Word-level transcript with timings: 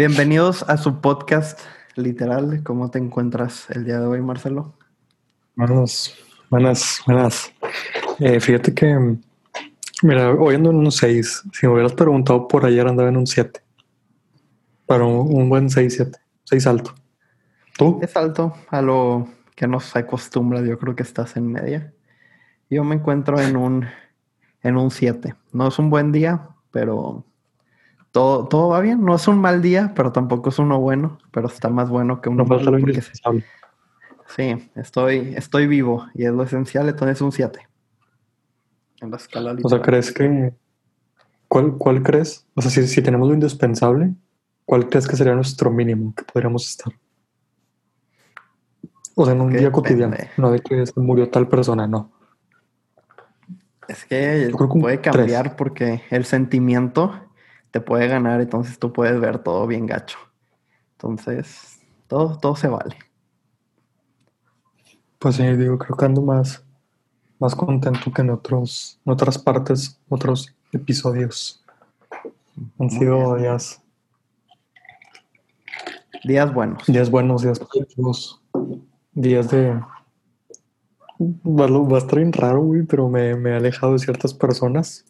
Bienvenidos 0.00 0.62
a 0.66 0.78
su 0.78 1.02
podcast 1.02 1.60
literal. 1.94 2.62
¿Cómo 2.62 2.90
te 2.90 2.98
encuentras 2.98 3.68
el 3.68 3.84
día 3.84 4.00
de 4.00 4.06
hoy, 4.06 4.22
Marcelo? 4.22 4.72
Buenas, 5.54 6.14
buenas, 6.48 7.02
buenas. 7.04 7.52
Eh, 8.18 8.40
fíjate 8.40 8.72
que, 8.72 9.18
mira, 10.02 10.30
hoy 10.30 10.54
ando 10.54 10.70
en 10.70 10.76
un 10.76 10.90
6. 10.90 11.42
Si 11.52 11.66
me 11.66 11.74
hubieras 11.74 11.92
preguntado 11.92 12.48
por 12.48 12.64
ayer, 12.64 12.88
andaba 12.88 13.10
en 13.10 13.18
un 13.18 13.26
7. 13.26 13.60
Para 14.86 15.04
un, 15.04 15.36
un 15.36 15.50
buen 15.50 15.68
6, 15.68 15.94
7. 15.94 16.18
6 16.44 16.66
alto. 16.66 16.94
¿Tú? 17.76 17.98
Es 18.00 18.16
alto 18.16 18.54
a 18.70 18.80
lo 18.80 19.28
que 19.54 19.66
nos 19.66 19.94
acostumbra. 19.96 20.62
Yo 20.62 20.78
creo 20.78 20.96
que 20.96 21.02
estás 21.02 21.36
en 21.36 21.52
media. 21.52 21.92
Yo 22.70 22.84
me 22.84 22.94
encuentro 22.94 23.38
en 23.38 23.54
un 23.54 23.86
en 24.62 24.78
un 24.78 24.90
7. 24.90 25.34
No 25.52 25.68
es 25.68 25.78
un 25.78 25.90
buen 25.90 26.10
día, 26.10 26.48
pero 26.70 27.26
todo, 28.12 28.48
todo 28.48 28.68
va 28.68 28.80
bien. 28.80 29.04
No 29.04 29.14
es 29.14 29.28
un 29.28 29.40
mal 29.40 29.62
día, 29.62 29.92
pero 29.94 30.12
tampoco 30.12 30.48
es 30.50 30.58
uno 30.58 30.80
bueno, 30.80 31.18
pero 31.30 31.48
está 31.48 31.68
más 31.68 31.88
bueno 31.88 32.20
que 32.20 32.28
uno 32.28 32.44
No 32.44 32.48
malo 32.48 32.70
lo 32.70 32.78
porque-. 32.78 33.02
Sí, 34.36 34.70
estoy, 34.76 35.34
estoy 35.36 35.66
vivo 35.66 36.06
y 36.14 36.24
es 36.24 36.32
lo 36.32 36.44
esencial, 36.44 36.88
entonces 36.88 37.16
es 37.16 37.22
un 37.22 37.32
7. 37.32 37.66
En 39.00 39.10
la 39.10 39.16
escala 39.16 39.56
O 39.62 39.68
sea. 39.68 39.82
¿crees 39.82 40.12
que... 40.12 40.54
¿Cuál, 41.48 41.76
cuál 41.78 42.02
crees? 42.04 42.46
O 42.54 42.62
sea, 42.62 42.70
si, 42.70 42.86
si 42.86 43.02
tenemos 43.02 43.26
lo 43.26 43.34
indispensable, 43.34 44.14
¿cuál 44.64 44.88
crees 44.88 45.08
que 45.08 45.16
sería 45.16 45.34
nuestro 45.34 45.68
mínimo 45.72 46.14
que 46.14 46.22
podríamos 46.22 46.68
estar? 46.68 46.92
O 49.16 49.24
sea, 49.24 49.34
en 49.34 49.40
un 49.40 49.52
día 49.52 49.72
cotidiano. 49.72 50.16
No 50.36 50.52
de 50.52 50.60
que 50.60 50.86
se 50.86 51.00
murió 51.00 51.28
tal 51.28 51.48
persona, 51.48 51.88
no. 51.88 52.12
Es 53.88 54.04
que 54.04 54.52
puede 54.54 54.98
tres. 54.98 55.12
cambiar 55.12 55.56
porque 55.56 56.02
el 56.10 56.24
sentimiento 56.24 57.12
te 57.70 57.80
puede 57.80 58.08
ganar, 58.08 58.40
entonces 58.40 58.78
tú 58.78 58.92
puedes 58.92 59.18
ver 59.20 59.38
todo 59.38 59.66
bien 59.66 59.86
gacho. 59.86 60.18
Entonces, 60.92 61.80
todo, 62.06 62.38
todo 62.38 62.56
se 62.56 62.68
vale. 62.68 62.96
Pues 65.18 65.36
sí, 65.36 65.44
digo, 65.56 65.78
creo 65.78 65.96
que 65.96 66.04
ando 66.04 66.22
más, 66.22 66.64
más 67.38 67.54
contento 67.54 68.12
que 68.12 68.22
en 68.22 68.30
otros, 68.30 68.98
en 69.04 69.12
otras 69.12 69.38
partes, 69.38 70.00
otros 70.08 70.54
episodios. 70.72 71.62
Han 72.78 72.90
sido 72.90 73.36
días, 73.36 73.82
Días 76.24 76.52
buenos. 76.52 76.86
días 76.86 77.10
buenos, 77.10 77.42
días 77.42 77.58
positivos, 77.58 78.42
días 79.12 79.50
de... 79.50 79.80
Va 81.18 81.96
a 81.96 81.98
estar 81.98 82.18
bien 82.18 82.32
raro, 82.32 82.60
güey, 82.62 82.82
pero 82.82 83.08
me, 83.08 83.34
me 83.36 83.50
he 83.50 83.56
alejado 83.56 83.92
de 83.92 83.98
ciertas 84.00 84.34
personas 84.34 85.04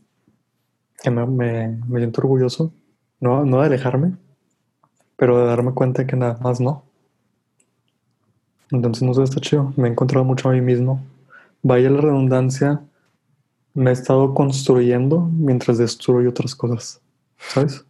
que 1.03 1.11
me, 1.11 1.27
me, 1.27 1.69
me 1.89 1.98
siento 1.98 2.20
orgulloso. 2.20 2.73
No, 3.20 3.45
no 3.45 3.61
de 3.61 3.67
alejarme, 3.67 4.17
pero 5.17 5.39
de 5.39 5.45
darme 5.45 5.73
cuenta 5.73 6.07
que 6.07 6.17
nada 6.17 6.39
más 6.41 6.61
no. 6.61 6.84
Entonces, 8.70 9.03
no 9.03 9.12
sé, 9.15 9.23
está 9.23 9.41
chido. 9.41 9.73
Me 9.77 9.89
he 9.89 9.91
encontrado 9.91 10.25
mucho 10.25 10.48
a 10.48 10.53
mí 10.53 10.61
mismo. 10.61 11.05
Vaya 11.62 11.91
la 11.91 12.01
redundancia, 12.01 12.83
me 13.75 13.91
he 13.91 13.92
estado 13.92 14.33
construyendo 14.34 15.20
mientras 15.20 15.79
destruyo 15.79 16.31
otras 16.31 16.55
cosas. 16.55 17.01
¿Sabes? 17.37 17.85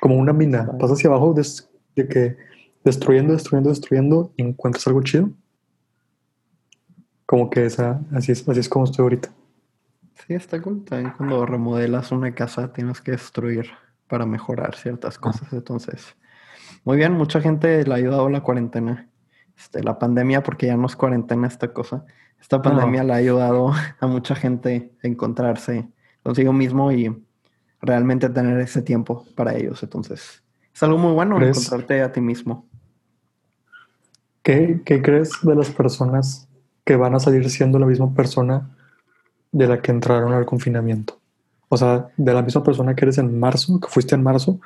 Como 0.00 0.16
una 0.16 0.32
mina. 0.32 0.66
Pasas 0.78 0.98
hacia 0.98 1.10
abajo 1.10 1.34
de 1.34 2.08
que 2.08 2.36
destruyendo, 2.84 3.32
destruyendo, 3.32 3.70
destruyendo 3.70 4.32
y 4.36 4.42
encuentras 4.42 4.86
algo 4.86 5.02
chido. 5.02 5.30
Como 7.26 7.50
que 7.50 7.66
esa, 7.66 8.00
así 8.12 8.32
es, 8.32 8.48
así 8.48 8.60
es 8.60 8.68
como 8.68 8.84
estoy 8.84 9.02
ahorita. 9.02 9.30
Sí, 10.16 10.34
está 10.34 10.60
cool. 10.62 10.84
También 10.84 11.12
cuando 11.16 11.44
remodelas 11.44 12.10
una 12.12 12.34
casa 12.34 12.72
tienes 12.72 13.00
que 13.00 13.12
destruir 13.12 13.70
para 14.08 14.26
mejorar 14.26 14.74
ciertas 14.74 15.18
cosas. 15.18 15.52
Entonces, 15.52 16.16
muy 16.84 16.96
bien, 16.96 17.12
mucha 17.12 17.40
gente 17.40 17.84
le 17.84 17.92
ha 17.92 17.96
ayudado 17.96 18.28
la 18.28 18.42
cuarentena. 18.42 19.08
Este, 19.56 19.82
la 19.82 19.98
pandemia, 19.98 20.42
porque 20.42 20.66
ya 20.66 20.76
no 20.76 20.86
es 20.86 20.96
cuarentena 20.96 21.46
esta 21.46 21.72
cosa. 21.72 22.04
Esta 22.40 22.60
pandemia 22.60 23.04
le 23.04 23.12
ha 23.12 23.16
ayudado 23.16 23.72
a 24.00 24.06
mucha 24.06 24.34
gente 24.34 24.92
a 25.02 25.06
encontrarse 25.06 25.88
consigo 26.22 26.52
mismo 26.52 26.92
y 26.92 27.24
realmente 27.80 28.28
tener 28.28 28.58
ese 28.60 28.82
tiempo 28.82 29.24
para 29.34 29.54
ellos. 29.54 29.82
Entonces, 29.82 30.42
es 30.74 30.82
algo 30.82 30.98
muy 30.98 31.12
bueno 31.12 31.36
¿Crees? 31.36 31.56
encontrarte 31.56 32.02
a 32.02 32.12
ti 32.12 32.20
mismo. 32.20 32.66
¿Qué, 34.42 34.82
qué 34.84 35.02
crees 35.02 35.30
de 35.42 35.54
las 35.54 35.70
personas 35.70 36.48
que 36.84 36.96
van 36.96 37.14
a 37.14 37.20
salir 37.20 37.48
siendo 37.50 37.78
la 37.78 37.86
misma 37.86 38.14
persona 38.14 38.70
de 39.56 39.66
la 39.66 39.80
que 39.80 39.90
entraron 39.90 40.34
al 40.34 40.44
confinamiento? 40.44 41.18
O 41.68 41.76
sea, 41.76 42.08
de 42.16 42.34
la 42.34 42.42
misma 42.42 42.62
persona 42.62 42.94
que 42.94 43.06
eres 43.06 43.18
en 43.18 43.38
marzo, 43.38 43.80
que 43.80 43.88
fuiste 43.88 44.14
en 44.14 44.22
marzo, 44.22 44.60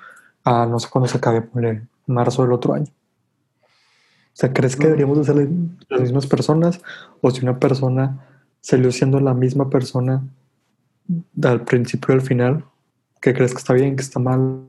a 0.45 0.67
no 0.67 0.81
sé 0.81 0.89
cuándo 0.91 1.09
se 1.09 1.19
acabe, 1.19 1.43
ponle, 1.43 1.87
marzo 2.06 2.43
del 2.43 2.53
otro 2.53 2.75
año. 2.75 2.87
O 2.87 4.37
sea, 4.41 4.53
¿crees 4.53 4.75
que 4.75 4.87
deberíamos 4.87 5.19
de 5.19 5.25
ser 5.25 5.49
las 5.89 6.01
mismas 6.01 6.27
personas? 6.27 6.81
O 7.21 7.31
si 7.31 7.43
una 7.43 7.59
persona 7.59 8.27
salió 8.61 8.91
siendo 8.91 9.21
la 9.21 9.33
misma 9.33 9.71
persona 9.71 10.23
al 11.43 11.65
principio 11.65 12.15
y 12.15 12.19
al 12.19 12.22
final, 12.22 12.65
¿qué 13.21 13.33
crees 13.33 13.53
que 13.53 13.59
está 13.59 13.72
bien, 13.75 13.97
que 13.97 14.03
está 14.03 14.19
mal? 14.19 14.65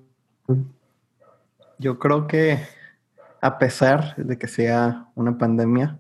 Yo 1.80 1.98
creo 1.98 2.28
que 2.28 2.59
a 3.42 3.58
pesar 3.58 4.16
de 4.18 4.38
que 4.38 4.48
sea 4.48 5.08
una 5.16 5.38
pandemia, 5.38 6.00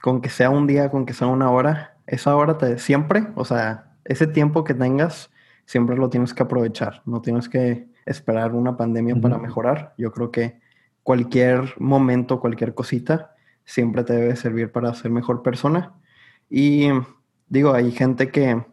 con 0.00 0.20
que 0.20 0.28
sea 0.28 0.50
un 0.50 0.66
día, 0.66 0.90
con 0.90 1.06
que 1.06 1.12
sea 1.12 1.26
una 1.26 1.50
hora, 1.50 1.95
esa 2.06 2.36
hora 2.36 2.58
te 2.58 2.78
siempre, 2.78 3.28
o 3.34 3.44
sea, 3.44 3.96
ese 4.04 4.26
tiempo 4.26 4.64
que 4.64 4.74
tengas, 4.74 5.30
siempre 5.64 5.96
lo 5.96 6.08
tienes 6.08 6.32
que 6.32 6.42
aprovechar. 6.42 7.02
No 7.04 7.20
tienes 7.20 7.48
que 7.48 7.88
esperar 8.04 8.54
una 8.54 8.76
pandemia 8.76 9.16
para 9.16 9.38
mejorar. 9.38 9.94
Yo 9.98 10.12
creo 10.12 10.30
que 10.30 10.60
cualquier 11.02 11.74
momento, 11.78 12.40
cualquier 12.40 12.74
cosita, 12.74 13.34
siempre 13.64 14.04
te 14.04 14.14
debe 14.14 14.36
servir 14.36 14.72
para 14.72 14.94
ser 14.94 15.10
mejor 15.10 15.42
persona. 15.42 15.94
Y 16.48 16.88
digo, 17.48 17.74
hay 17.74 17.90
gente 17.90 18.30
que 18.30 18.64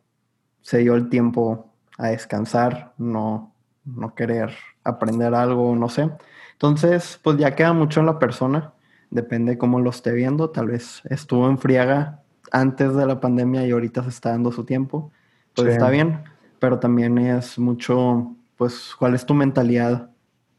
se 0.61 0.79
dio 0.79 0.95
el 0.95 1.09
tiempo 1.09 1.73
a 1.97 2.09
descansar, 2.09 2.93
no, 2.97 3.53
no 3.85 4.16
querer 4.16 4.53
aprender 4.83 5.33
algo, 5.33 5.75
no 5.75 5.89
sé. 5.89 6.09
Entonces, 6.53 7.19
pues 7.23 7.38
ya 7.38 7.55
queda 7.55 7.73
mucho 7.73 7.99
en 7.99 8.05
la 8.05 8.19
persona, 8.19 8.73
depende 9.09 9.57
cómo 9.57 9.79
lo 9.79 9.89
esté 9.89 10.11
viendo. 10.11 10.51
Tal 10.51 10.67
vez 10.67 11.01
estuvo 11.09 11.49
en 11.49 11.57
friaga 11.57 12.22
antes 12.53 12.96
de 12.96 13.06
la 13.06 13.19
pandemia 13.19 13.68
y 13.68 13.72
ahorita 13.72 14.03
se 14.03 14.09
está 14.09 14.30
dando 14.30 14.52
su 14.53 14.64
tiempo. 14.64 15.12
Pues 15.56 15.68
Sí. 15.68 15.74
está 15.74 15.90
bien, 15.90 16.24
pero 16.59 16.80
también 16.80 17.18
es 17.18 17.59
mucho, 17.59 18.36
pues, 18.56 18.96
cuál 18.97 19.16
es 19.16 19.25
tu 19.25 19.34
mentalidad 19.34 20.09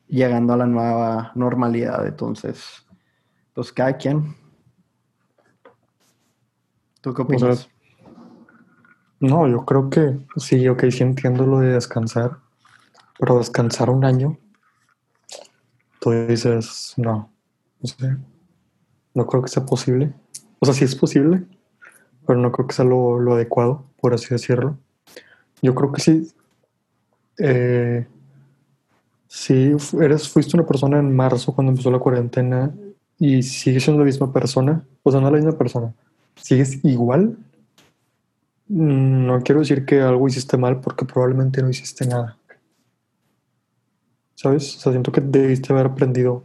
llegando 0.09 0.53
a 0.53 0.57
la 0.59 0.67
nueva 0.67 1.33
normalidad. 1.35 2.07
Entonces, 2.07 2.85
pues 3.55 3.73
cada 3.73 3.97
quien. 3.97 4.37
¿Tú 7.01 7.15
qué 7.15 7.23
opinas? 7.23 7.69
No, 9.21 9.49
yo 9.49 9.65
creo 9.65 9.89
que 9.89 10.19
sí, 10.37 10.69
ok, 10.69 10.85
sí 10.91 11.03
entiendo 11.03 11.47
lo 11.47 11.61
de 11.61 11.73
descansar, 11.73 12.39
pero 13.19 13.39
descansar 13.39 13.89
un 13.89 14.05
año, 14.05 14.37
tú 16.01 16.11
dices, 16.11 16.95
no, 16.97 17.31
no 17.81 17.87
sé, 17.87 18.17
no 19.15 19.27
creo 19.27 19.43
que 19.43 19.49
sea 19.49 19.65
posible. 19.65 20.13
O 20.59 20.67
sea, 20.67 20.75
sí 20.75 20.85
es 20.85 20.95
posible, 20.95 21.47
pero 22.27 22.39
no 22.39 22.53
creo 22.53 22.67
que 22.67 22.75
sea 22.75 22.85
lo, 22.85 23.19
lo 23.19 23.35
adecuado, 23.35 23.85
por 24.01 24.15
así 24.15 24.29
decirlo. 24.31 24.77
Yo 25.63 25.75
creo 25.75 25.93
que 25.93 26.01
sí, 26.01 26.29
eh, 27.39 28.07
si 29.29 29.75
eres, 30.01 30.29
fuiste 30.29 30.57
una 30.57 30.67
persona 30.67 30.99
en 30.99 31.15
marzo 31.15 31.55
cuando 31.55 31.73
empezó 31.73 31.91
la 31.91 31.99
cuarentena 31.99 32.73
y 33.19 33.43
sigues 33.43 33.85
siendo 33.85 34.01
la 34.01 34.07
misma 34.07 34.33
persona, 34.33 34.85
o 35.03 35.11
sea, 35.11 35.21
no 35.21 35.31
la 35.31 35.37
misma 35.37 35.57
persona, 35.59 35.93
sigues 36.37 36.85
igual, 36.85 37.37
Mm, 38.69 39.27
No 39.27 39.41
quiero 39.43 39.61
decir 39.61 39.85
que 39.85 40.01
algo 40.01 40.27
hiciste 40.29 40.57
mal 40.57 40.81
porque 40.81 41.05
probablemente 41.05 41.63
no 41.63 41.71
hiciste 41.71 42.07
nada. 42.07 42.39
¿Sabes? 44.35 44.77
O 44.77 44.81
sea, 44.81 44.93
siento 44.93 45.13
que 45.13 45.21
debiste 45.21 45.73
haber 45.73 45.87
aprendido 45.87 46.45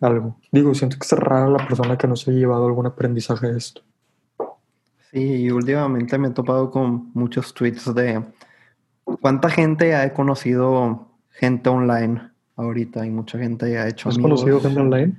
algo. 0.00 0.36
Digo, 0.50 0.74
siento 0.74 0.96
que 0.98 1.06
es 1.06 1.12
rara 1.12 1.48
la 1.48 1.66
persona 1.66 1.96
que 1.96 2.08
no 2.08 2.16
se 2.16 2.30
ha 2.30 2.34
llevado 2.34 2.66
algún 2.66 2.86
aprendizaje 2.86 3.48
de 3.52 3.58
esto. 3.58 3.82
Sí, 5.12 5.18
y 5.20 5.50
últimamente 5.50 6.18
me 6.18 6.28
he 6.28 6.30
topado 6.30 6.70
con 6.70 7.10
muchos 7.14 7.52
tweets 7.52 7.92
de 7.94 8.22
cuánta 9.20 9.50
gente 9.50 9.94
ha 9.96 10.12
conocido 10.14 11.08
gente 11.30 11.68
online 11.68 12.30
ahorita 12.56 13.04
y 13.06 13.10
mucha 13.10 13.38
gente 13.38 13.76
ha 13.78 13.88
hecho 13.88 14.08
¿Has 14.08 14.16
amigos. 14.16 14.40
conocido 14.42 14.60
gente 14.60 14.80
online? 14.80 15.14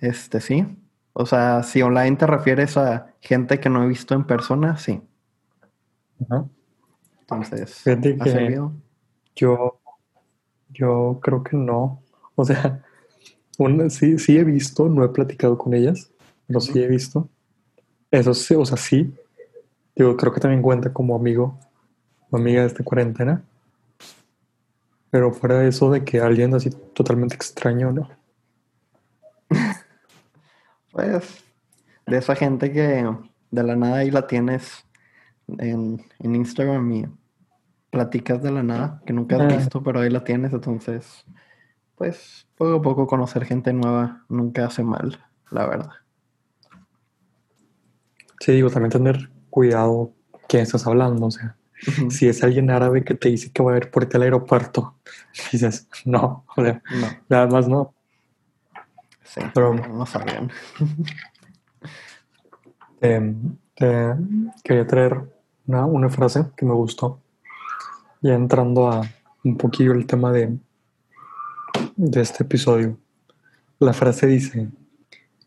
Este, 0.00 0.40
sí. 0.40 0.66
O 1.12 1.26
sea, 1.26 1.62
si 1.62 1.82
online 1.82 2.16
te 2.16 2.26
refieres 2.26 2.76
a 2.76 3.12
gente 3.20 3.60
que 3.60 3.68
no 3.68 3.84
he 3.84 3.88
visto 3.88 4.14
en 4.14 4.24
persona, 4.24 4.76
sí. 4.76 5.00
Entonces, 7.20 7.74
Fíjate 7.82 8.16
¿ha 8.20 8.24
servido? 8.24 8.72
Yo, 9.36 9.80
yo 10.70 11.18
creo 11.22 11.42
que 11.42 11.56
no. 11.56 12.02
O 12.36 12.44
sea, 12.44 12.82
una- 13.58 13.90
sí, 13.90 14.18
sí 14.18 14.38
he 14.38 14.44
visto, 14.44 14.88
no 14.88 15.04
he 15.04 15.08
platicado 15.08 15.56
con 15.58 15.74
ellas, 15.74 16.10
pero 16.46 16.60
sí 16.60 16.82
he 16.82 16.86
visto. 16.88 17.28
Eso 18.14 18.32
sí, 18.32 18.54
o 18.54 18.64
sea, 18.64 18.76
sí. 18.76 19.12
Digo, 19.96 20.16
creo 20.16 20.32
que 20.32 20.40
también 20.40 20.62
cuenta 20.62 20.92
como 20.92 21.16
amigo 21.16 21.58
o 22.30 22.36
amiga 22.36 22.60
de 22.60 22.68
esta 22.68 22.84
cuarentena. 22.84 23.42
Pero 25.10 25.32
fuera 25.32 25.58
de 25.58 25.68
eso 25.68 25.90
de 25.90 26.04
que 26.04 26.20
alguien 26.20 26.54
así 26.54 26.70
totalmente 26.94 27.34
extraño, 27.34 27.90
¿no? 27.92 28.08
Pues 30.92 31.42
de 32.06 32.18
esa 32.18 32.36
gente 32.36 32.70
que 32.72 33.04
de 33.50 33.62
la 33.64 33.74
nada 33.74 33.96
ahí 33.96 34.12
la 34.12 34.28
tienes 34.28 34.86
en, 35.58 36.00
en 36.20 36.36
Instagram 36.36 36.92
y 36.92 37.06
platicas 37.90 38.40
de 38.42 38.52
la 38.52 38.62
nada, 38.62 39.02
que 39.04 39.12
nunca 39.12 39.36
has 39.36 39.42
Ah. 39.52 39.56
visto, 39.56 39.82
pero 39.82 39.98
ahí 40.00 40.10
la 40.10 40.22
tienes, 40.22 40.52
entonces, 40.52 41.24
pues 41.96 42.46
poco 42.56 42.74
a 42.76 42.82
poco 42.82 43.06
conocer 43.08 43.44
gente 43.44 43.72
nueva 43.72 44.24
nunca 44.28 44.66
hace 44.66 44.84
mal, 44.84 45.18
la 45.50 45.66
verdad. 45.66 45.90
Sí, 48.44 48.52
digo, 48.52 48.68
también 48.68 48.90
tener 48.90 49.30
cuidado 49.48 50.12
quién 50.48 50.64
estás 50.64 50.86
hablando, 50.86 51.26
o 51.26 51.30
sea, 51.30 51.56
si 52.10 52.28
es 52.28 52.44
alguien 52.44 52.68
árabe 52.70 53.02
que 53.02 53.14
te 53.14 53.30
dice 53.30 53.50
que 53.50 53.62
va 53.62 53.72
a 53.72 53.78
ir 53.78 53.90
por 53.90 54.04
ti 54.04 54.18
al 54.18 54.22
aeropuerto, 54.24 54.96
dices, 55.52 55.88
no, 56.04 56.44
o 56.54 56.62
sea, 56.62 56.82
No, 57.00 57.06
nada 57.30 57.46
más 57.46 57.66
no. 57.68 57.94
sí, 59.22 59.40
Pero- 59.54 59.72
no, 59.72 59.88
no 59.88 60.04
sabían. 60.06 60.50
Eh, 63.00 63.34
eh, 63.80 64.14
quería 64.62 64.86
traer 64.86 65.20
una, 65.66 65.84
una 65.84 66.08
frase 66.08 66.46
que 66.56 66.64
me 66.64 66.72
gustó, 66.72 67.20
ya 68.22 68.34
entrando 68.34 68.88
a 68.90 69.02
un 69.42 69.56
poquillo 69.58 69.92
el 69.92 70.06
tema 70.06 70.32
de, 70.32 70.56
de 71.96 72.20
este 72.22 72.44
episodio. 72.44 72.96
La 73.78 73.92
frase 73.92 74.26
dice, 74.26 74.68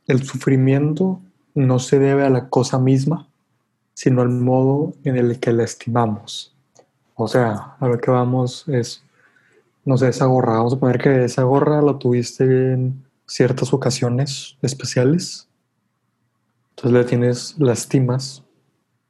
el 0.05 0.23
sufrimiento 0.23 1.19
no 1.57 1.79
se 1.79 1.97
debe 1.97 2.23
a 2.23 2.29
la 2.29 2.49
cosa 2.49 2.77
misma, 2.77 3.27
sino 3.95 4.21
al 4.21 4.29
modo 4.29 4.93
en 5.03 5.17
el 5.17 5.39
que 5.39 5.51
la 5.51 5.63
estimamos. 5.63 6.55
O 7.15 7.27
sea, 7.27 7.75
a 7.79 7.87
lo 7.87 7.97
que 7.97 8.11
vamos 8.11 8.67
es, 8.67 9.03
no 9.83 9.97
sé, 9.97 10.09
esa 10.09 10.27
gorra, 10.27 10.57
vamos 10.57 10.75
a 10.75 10.79
poner 10.79 10.99
que 10.99 11.23
esa 11.23 11.41
gorra 11.43 11.81
la 11.81 11.97
tuviste 11.97 12.73
en 12.73 13.03
ciertas 13.25 13.73
ocasiones 13.73 14.55
especiales. 14.61 15.49
Entonces 16.75 16.91
le 16.91 17.05
tienes, 17.05 17.55
la 17.57 17.73
estimas, 17.73 18.43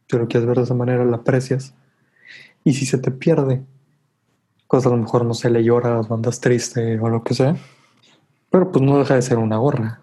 si 0.09 0.17
lo 0.17 0.29
quieres 0.29 0.47
ver 0.47 0.57
de 0.57 0.63
esa 0.63 0.73
manera, 0.73 1.03
la 1.03 1.17
aprecias. 1.17 1.73
Y 2.63 2.75
si 2.75 2.85
se 2.85 2.97
te 2.97 3.11
pierde, 3.11 3.61
pues 4.69 4.85
a 4.85 4.89
lo 4.89 4.95
mejor 4.95 5.25
no 5.25 5.33
se 5.33 5.49
le 5.49 5.65
lloras 5.65 6.09
o 6.09 6.13
andas 6.13 6.39
triste 6.39 6.97
o 6.97 7.09
lo 7.09 7.25
que 7.25 7.33
sea. 7.33 7.57
Pero 8.49 8.71
pues 8.71 8.85
no 8.85 8.99
deja 8.99 9.15
de 9.15 9.21
ser 9.21 9.37
una 9.37 9.57
gorra. 9.57 9.99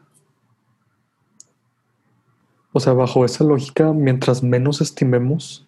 O 2.77 2.81
sea, 2.81 2.93
bajo 2.93 3.25
esa 3.25 3.45
lógica, 3.45 3.93
mientras 3.93 4.43
menos 4.43 4.81
estimemos, 4.81 5.65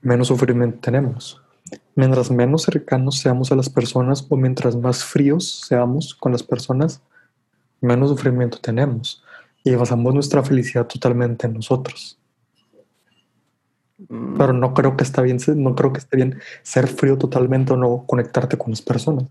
menos 0.00 0.28
sufrimiento 0.28 0.78
tenemos. 0.78 1.42
Mientras 1.96 2.30
menos 2.30 2.62
cercanos 2.62 3.18
seamos 3.18 3.50
a 3.50 3.56
las 3.56 3.68
personas 3.68 4.24
o 4.28 4.36
mientras 4.36 4.76
más 4.76 5.02
fríos 5.02 5.62
seamos 5.66 6.14
con 6.14 6.30
las 6.30 6.44
personas, 6.44 7.02
menos 7.80 8.10
sufrimiento 8.10 8.58
tenemos. 8.60 9.24
Y 9.64 9.74
basamos 9.74 10.14
nuestra 10.14 10.44
felicidad 10.44 10.86
totalmente 10.86 11.48
en 11.48 11.54
nosotros. 11.54 12.16
Mm, 14.08 14.36
Pero 14.38 14.52
no 14.52 14.74
creo 14.74 14.96
que 14.96 15.02
está 15.02 15.22
bien, 15.22 15.38
no 15.56 15.74
creo 15.74 15.92
que 15.92 15.98
esté 15.98 16.18
bien 16.18 16.38
ser 16.62 16.86
frío 16.86 17.18
totalmente 17.18 17.72
o 17.72 17.76
no 17.76 18.04
conectarte 18.06 18.56
con 18.56 18.70
las 18.70 18.80
personas. 18.80 19.26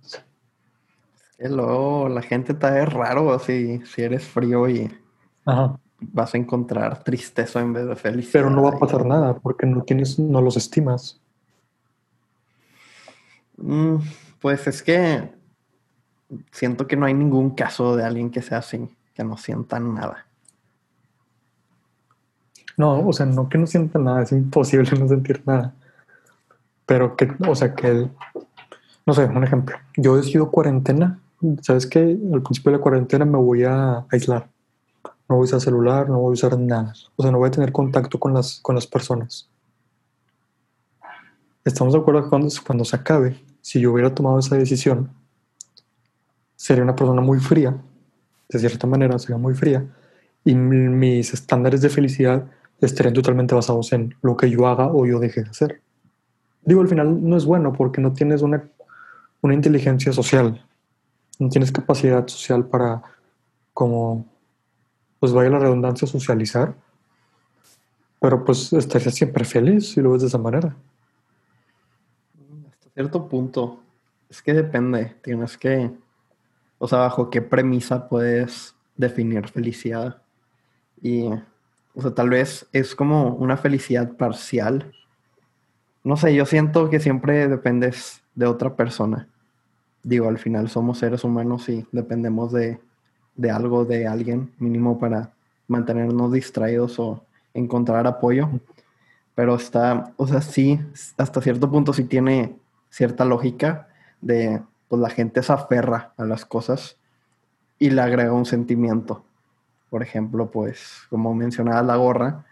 que 1.37 1.47
luego 1.47 2.09
la 2.09 2.21
gente 2.21 2.53
te 2.53 2.69
ve 2.69 2.85
raro 2.85 3.39
si, 3.39 3.79
si 3.85 4.01
eres 4.01 4.25
frío 4.25 4.67
y 4.67 4.91
Ajá. 5.45 5.79
Vas 6.13 6.33
a 6.33 6.37
encontrar 6.37 7.03
tristeza 7.03 7.59
en 7.61 7.73
vez 7.73 7.87
de 7.87 7.95
felicidad. 7.95 8.33
Pero 8.33 8.49
no 8.49 8.63
va 8.63 8.69
a 8.71 8.79
pasar 8.79 9.05
nada 9.05 9.35
porque 9.35 9.65
no 9.65 9.83
tienes, 9.83 10.19
no 10.19 10.41
los 10.41 10.57
estimas. 10.57 11.19
Mm, 13.57 13.95
pues 14.39 14.67
es 14.67 14.83
que 14.83 15.31
siento 16.51 16.87
que 16.87 16.97
no 16.97 17.05
hay 17.05 17.13
ningún 17.13 17.51
caso 17.51 17.95
de 17.95 18.03
alguien 18.03 18.29
que 18.29 18.41
sea 18.41 18.59
así, 18.59 18.89
que 19.13 19.23
no 19.23 19.37
sienta 19.37 19.79
nada. 19.79 20.25
No, 22.77 23.07
o 23.07 23.13
sea, 23.13 23.25
no 23.25 23.47
que 23.47 23.57
no 23.57 23.67
sienta 23.67 23.99
nada, 23.99 24.23
es 24.23 24.31
imposible 24.31 24.89
no 24.99 25.07
sentir 25.07 25.41
nada. 25.45 25.73
Pero 26.85 27.15
que, 27.15 27.31
o 27.47 27.55
sea, 27.55 27.73
que, 27.73 27.87
el- 27.87 28.11
no 29.05 29.13
sé, 29.13 29.25
un 29.25 29.43
ejemplo. 29.43 29.77
Yo 29.97 30.17
decido 30.17 30.51
cuarentena, 30.51 31.19
¿sabes 31.61 31.87
qué? 31.87 31.99
Al 32.33 32.41
principio 32.41 32.71
de 32.71 32.77
la 32.77 32.83
cuarentena 32.83 33.25
me 33.25 33.37
voy 33.37 33.63
a 33.63 34.05
aislar. 34.11 34.49
No 35.27 35.35
voy 35.37 35.43
a 35.43 35.45
usar 35.45 35.61
celular, 35.61 36.07
no 36.09 36.19
voy 36.19 36.31
a 36.31 36.33
usar 36.33 36.57
nada. 36.59 36.93
O 37.15 37.23
sea, 37.23 37.31
no 37.31 37.39
voy 37.39 37.47
a 37.47 37.51
tener 37.51 37.71
contacto 37.71 38.19
con 38.19 38.33
las, 38.33 38.59
con 38.61 38.75
las 38.75 38.85
personas. 38.85 39.49
Estamos 41.63 41.93
de 41.93 41.99
acuerdo 41.99 42.23
que 42.23 42.29
cuando, 42.29 42.47
cuando 42.65 42.85
se 42.85 42.95
acabe, 42.95 43.39
si 43.61 43.79
yo 43.79 43.91
hubiera 43.91 44.13
tomado 44.13 44.37
esa 44.37 44.55
decisión, 44.55 45.09
sería 46.55 46.83
una 46.83 46.95
persona 46.95 47.21
muy 47.21 47.39
fría, 47.39 47.75
de 48.49 48.59
cierta 48.59 48.85
manera, 48.85 49.17
sería 49.17 49.37
muy 49.37 49.55
fría, 49.55 49.83
y 50.43 50.53
mi- 50.53 50.89
mis 50.89 51.33
estándares 51.33 51.81
de 51.81 51.89
felicidad 51.89 52.45
estarían 52.79 53.15
totalmente 53.15 53.55
basados 53.55 53.91
en 53.93 54.15
lo 54.21 54.37
que 54.37 54.49
yo 54.49 54.67
haga 54.67 54.87
o 54.87 55.05
yo 55.07 55.17
deje 55.19 55.43
de 55.43 55.49
hacer. 55.49 55.81
Digo, 56.63 56.81
al 56.81 56.87
final 56.87 57.27
no 57.27 57.35
es 57.35 57.45
bueno 57.45 57.73
porque 57.73 57.99
no 58.01 58.13
tienes 58.13 58.43
una, 58.43 58.63
una 59.41 59.53
inteligencia 59.55 60.13
social, 60.13 60.63
no 61.39 61.49
tienes 61.49 61.71
capacidad 61.71 62.27
social 62.27 62.65
para, 62.67 63.01
como, 63.73 64.25
pues 65.25 65.33
vaya 65.33 65.49
la 65.49 65.57
redundancia, 65.57 66.07
socializar, 66.07 66.75
pero 68.21 68.45
pues 68.45 68.71
estarías 68.73 69.15
siempre 69.15 69.43
feliz 69.43 69.89
si 69.89 69.99
lo 69.99 70.11
ves 70.11 70.21
de 70.21 70.27
esa 70.27 70.37
manera. 70.37 70.75
Hasta 72.69 72.89
cierto 72.93 73.27
punto, 73.27 73.79
es 74.29 74.43
que 74.43 74.53
depende, 74.53 75.15
tienes 75.23 75.57
que, 75.57 75.89
o 76.77 76.87
sea, 76.87 76.99
bajo 76.99 77.31
qué 77.31 77.41
premisa 77.41 78.07
puedes 78.07 78.75
definir 78.95 79.47
felicidad. 79.47 80.21
Y, 81.01 81.25
o 81.95 82.01
sea, 82.03 82.13
tal 82.13 82.29
vez 82.29 82.67
es 82.71 82.93
como 82.93 83.29
una 83.33 83.57
felicidad 83.57 84.15
parcial. 84.17 84.93
No 86.03 86.17
sé, 86.17 86.35
yo 86.35 86.45
siento 86.45 86.91
que 86.91 86.99
siempre 86.99 87.47
dependes 87.47 88.21
de 88.35 88.45
otra 88.45 88.75
persona. 88.75 89.27
Digo, 90.03 90.27
al 90.29 90.37
final 90.37 90.69
somos 90.69 90.99
seres 90.99 91.23
humanos 91.23 91.67
y 91.67 91.83
dependemos 91.91 92.51
de, 92.51 92.79
de 93.35 93.51
algo, 93.51 93.85
de 93.85 94.07
alguien, 94.07 94.51
mínimo 94.59 94.97
para 94.99 95.31
mantenernos 95.67 96.31
distraídos 96.31 96.99
o 96.99 97.23
encontrar 97.53 98.07
apoyo. 98.07 98.49
Pero 99.35 99.55
está, 99.55 100.13
o 100.17 100.27
sea, 100.27 100.41
sí, 100.41 100.79
hasta 101.17 101.41
cierto 101.41 101.69
punto 101.69 101.91
sí 101.93 102.03
tiene 102.05 102.55
cierta 102.89 103.25
lógica 103.25 103.87
de, 104.21 104.61
pues 104.87 105.01
la 105.01 105.09
gente 105.09 105.43
se 105.43 105.51
aferra 105.51 106.13
a 106.17 106.23
las 106.25 106.45
cosas 106.45 106.97
y 107.77 107.89
le 107.89 108.01
agrega 108.01 108.31
un 108.31 108.45
sentimiento. 108.45 109.23
Por 109.89 110.01
ejemplo, 110.01 110.49
pues, 110.49 111.01
como 111.09 111.33
mencionaba 111.33 111.81
la 111.83 111.97
gorra, 111.97 112.45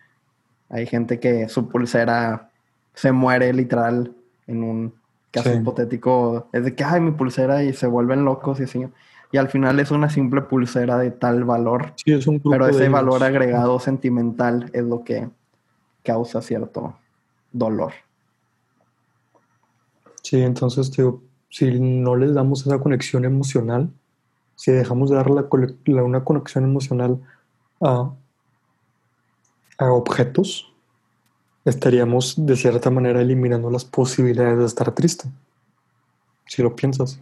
hay 0.70 0.86
gente 0.86 1.20
que 1.20 1.48
su 1.48 1.70
pulsera 1.70 2.50
se 2.94 3.12
muere 3.12 3.54
literal 3.54 4.14
en 4.48 4.64
un 4.64 4.94
caso 5.32 5.50
Sí. 5.52 5.58
hipotético. 5.58 6.48
Es 6.52 6.66
de 6.66 6.76
que, 6.76 6.84
ay, 6.84 7.00
mi 7.00 7.12
pulsera 7.12 7.64
y 7.64 7.74
se 7.74 7.88
vuelven 7.88 8.26
locos 8.26 8.60
y 8.60 8.64
así. 8.64 8.86
Y 9.34 9.38
al 9.38 9.50
final 9.50 9.80
es 9.80 9.90
una 9.92 10.10
simple 10.12 10.42
pulsera 10.44 10.98
de 11.00 11.10
tal 11.12 11.44
valor, 11.44 11.94
Sí, 11.98 12.14
es 12.14 12.28
un 12.28 12.36
grupo 12.36 12.52
pero 12.52 12.66
de 12.68 12.72
ese 12.72 12.82
ellos. 12.84 12.94
valor 12.94 13.24
agregado 13.24 13.80
sentimental 13.80 14.70
es 14.74 14.84
lo 14.86 15.04
que 15.04 15.28
causa 16.04 16.42
cierto 16.42 16.96
dolor. 17.52 17.94
Sí, 20.22 20.40
entonces, 20.42 20.92
digo, 20.92 21.22
si 21.50 21.80
no 21.80 22.16
les 22.16 22.34
damos 22.36 22.66
esa 22.66 22.78
conexión 22.80 23.26
emocional, 23.26 23.90
si 24.56 24.72
dejamos 24.72 25.10
de 25.10 25.16
dar 25.16 25.30
la- 25.32 25.48
una 26.04 26.24
conexión 26.24 26.64
emocional 26.64 27.20
a, 27.82 28.12
a 29.80 29.92
objetos, 29.92 30.72
estaríamos 31.66 32.36
de 32.46 32.56
cierta 32.56 32.92
manera 32.92 33.20
eliminando 33.22 33.72
las 33.72 33.84
posibilidades 33.84 34.60
de 34.60 34.66
estar 34.66 34.92
triste. 34.94 35.28
Si 36.46 36.62
lo 36.62 36.76
piensas. 36.76 37.20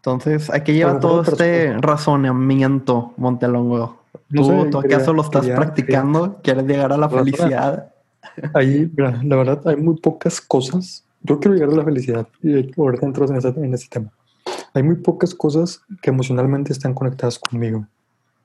Entonces, 0.00 0.48
¿a 0.50 0.64
qué 0.64 0.72
lleva 0.72 0.92
Bueno, 0.94 1.06
todo 1.08 1.22
este 1.22 1.74
razonamiento, 1.78 3.12
Montelongo? 3.18 3.98
No 4.30 4.42
¿Tú, 4.42 4.44
sé, 4.48 4.70
tú 4.70 4.80
quería- 4.80 4.96
acaso 4.96 5.12
lo 5.12 5.22
estás 5.22 5.42
quería- 5.42 5.56
practicando? 5.56 6.40
¿Quieres 6.42 6.64
llegar 6.64 6.92
a 6.92 6.96
la 6.96 7.08
felicidad? 7.08 7.92
Ahí, 8.54 8.90
la 8.96 9.36
verdad, 9.36 9.60
hay 9.68 9.76
muy 9.76 9.96
pocas 10.00 10.40
cosas. 10.40 11.04
Yo 11.22 11.38
quiero 11.38 11.54
llegar 11.54 11.70
a 11.70 11.76
la 11.76 11.84
felicidad 11.84 12.26
y 12.42 12.72
ahorita 12.80 13.04
entro 13.06 13.26
en 13.28 13.36
ese, 13.36 13.48
en 13.48 13.74
ese 13.74 13.88
tema. 13.88 14.10
Hay 14.72 14.82
muy 14.82 14.96
pocas 14.96 15.34
cosas 15.34 15.82
que 16.00 16.10
emocionalmente 16.10 16.72
están 16.72 16.94
conectadas 16.94 17.38
conmigo. 17.38 17.86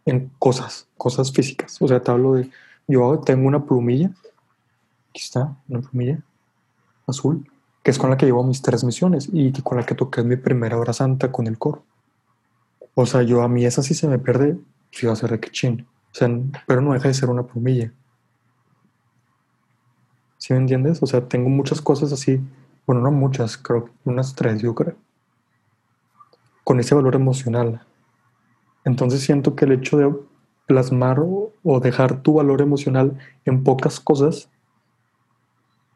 En 0.06 0.30
cosas, 0.40 0.88
cosas 0.98 1.32
físicas. 1.32 1.82
O 1.82 1.88
sea, 1.88 2.02
te 2.02 2.12
hablo 2.12 2.34
de. 2.34 2.50
Yo 2.88 3.20
tengo 3.20 3.48
una 3.48 3.64
plumilla. 3.64 4.12
Aquí 5.12 5.22
está, 5.22 5.56
una 5.70 5.80
plumilla 5.82 6.20
azul, 7.08 7.50
que 7.86 7.92
es 7.92 8.00
con 8.00 8.10
la 8.10 8.18
que 8.18 8.26
llevo 8.26 8.44
mis 8.44 8.62
tres 8.64 8.84
misiones 8.84 9.30
y 9.32 9.54
con 9.62 9.78
la 9.78 9.86
que 9.86 9.94
toqué 9.96 10.24
mi 10.24 10.36
primera 10.36 10.78
hora 10.78 10.92
santa 10.92 11.32
con 11.32 11.46
el 11.46 11.58
coro. 11.58 11.86
O 12.96 13.06
sea, 13.06 13.22
yo 13.22 13.44
a 13.44 13.48
mí 13.48 13.66
esa 13.66 13.84
sí 13.84 13.94
se 13.94 14.08
me 14.08 14.18
pierde, 14.18 14.58
sí 14.92 15.06
va 15.06 15.14
a 15.14 15.16
ser 15.16 15.30
de 15.30 15.40
que. 15.40 15.50
O 15.50 15.86
sea, 16.12 16.30
pero 16.66 16.82
no 16.82 16.94
deja 16.94 17.08
de 17.08 17.14
ser 17.14 17.30
una 17.30 17.44
plumilla. 17.44 17.94
¿Sí 20.38 20.54
me 20.54 20.60
entiendes? 20.60 21.02
O 21.02 21.06
sea, 21.06 21.26
tengo 21.28 21.50
muchas 21.50 21.80
cosas 21.80 22.12
así 22.12 22.42
bueno, 22.86 23.02
no 23.02 23.12
muchas, 23.12 23.58
creo 23.58 23.90
unas 24.04 24.36
tres, 24.36 24.62
yo 24.62 24.76
creo, 24.76 24.96
con 26.64 26.80
ese 26.80 26.94
valor 26.94 27.16
emocional. 27.16 27.82
Entonces 28.84 29.22
siento 29.22 29.56
que 29.56 29.66
el 29.66 29.72
hecho 29.72 29.98
de 29.98 30.14
plasmar 30.68 31.20
o, 31.20 31.52
dejar 31.80 32.22
tu 32.22 32.34
valor 32.34 32.62
emocional 32.62 33.18
en 33.46 33.64
pocas 33.64 34.00
cosas 34.00 34.50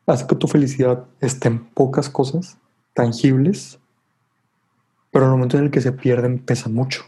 hace 0.10 0.26
que 0.26 0.36
tu 0.36 0.48
felicidad 0.48 1.06
esté 1.22 1.50
en 1.50 1.66
pocas 1.66 2.10
cosas 2.10 2.58
tangibles, 2.94 3.80
pero 5.12 5.26
en 5.26 5.32
el 5.32 5.38
momento 5.38 5.58
en 5.58 5.66
el 5.66 5.72
que 5.72 5.82
se 5.82 5.92
pierden 5.92 6.40
pesa 6.40 6.68
mucho. 6.68 7.04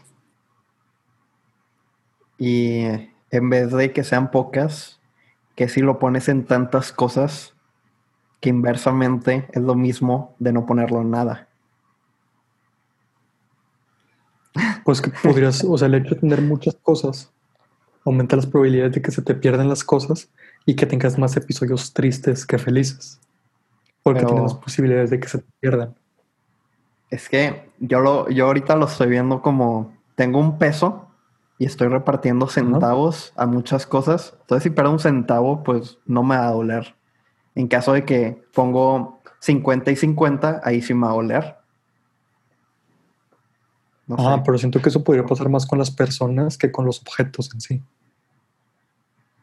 Y 2.38 2.84
en 3.30 3.50
vez 3.50 3.72
de 3.72 3.92
que 3.92 4.04
sean 4.04 4.30
pocas, 4.30 5.00
que 5.56 5.68
si 5.68 5.80
lo 5.80 5.98
pones 5.98 6.28
en 6.28 6.44
tantas 6.44 6.92
cosas, 6.92 7.54
que 8.40 8.48
inversamente 8.48 9.48
es 9.52 9.62
lo 9.62 9.74
mismo 9.74 10.34
de 10.38 10.52
no 10.52 10.64
ponerlo 10.64 11.00
en 11.00 11.10
nada. 11.10 11.48
Pues 14.84 15.00
que 15.00 15.10
podrías, 15.10 15.64
o 15.64 15.76
sea, 15.76 15.86
el 15.86 15.94
hecho 15.94 16.14
de 16.14 16.20
tener 16.20 16.42
muchas 16.42 16.76
cosas 16.76 17.32
aumenta 18.04 18.36
las 18.36 18.46
probabilidades 18.46 18.94
de 18.94 19.02
que 19.02 19.10
se 19.10 19.22
te 19.22 19.34
pierdan 19.34 19.68
las 19.68 19.84
cosas 19.84 20.28
y 20.66 20.76
que 20.76 20.86
tengas 20.86 21.18
más 21.18 21.36
episodios 21.36 21.92
tristes 21.92 22.46
que 22.46 22.58
felices. 22.58 23.20
Porque 24.02 24.24
tienes 24.24 24.42
más 24.42 24.54
posibilidades 24.54 25.10
de 25.10 25.20
que 25.20 25.28
se 25.28 25.38
te 25.38 25.50
pierdan. 25.60 25.94
Es 27.10 27.28
que 27.28 27.70
yo, 27.78 28.00
lo, 28.00 28.28
yo 28.30 28.46
ahorita 28.46 28.74
lo 28.76 28.86
estoy 28.86 29.08
viendo 29.08 29.42
como 29.42 29.92
tengo 30.14 30.38
un 30.38 30.58
peso 30.58 31.08
y 31.58 31.66
estoy 31.66 31.88
repartiendo 31.88 32.48
centavos 32.48 33.32
a 33.36 33.46
muchas 33.46 33.86
cosas. 33.86 34.34
Entonces, 34.40 34.64
si 34.64 34.70
pierdo 34.70 34.90
un 34.90 34.98
centavo, 34.98 35.62
pues 35.62 35.98
no 36.06 36.22
me 36.22 36.36
va 36.36 36.48
a 36.48 36.52
doler. 36.52 36.94
En 37.54 37.68
caso 37.68 37.92
de 37.92 38.04
que 38.04 38.42
pongo 38.54 39.20
50 39.40 39.90
y 39.90 39.96
50, 39.96 40.62
ahí 40.64 40.82
sí 40.82 40.94
me 40.94 41.06
va 41.06 41.12
a 41.12 41.16
doler. 41.16 41.56
ah, 44.18 44.42
pero 44.44 44.58
siento 44.58 44.80
que 44.80 44.88
eso 44.88 45.04
podría 45.04 45.24
pasar 45.24 45.48
más 45.48 45.66
con 45.66 45.78
las 45.78 45.90
personas 45.90 46.56
que 46.58 46.72
con 46.72 46.86
los 46.86 47.00
objetos 47.00 47.52
en 47.54 47.60
sí. 47.60 47.82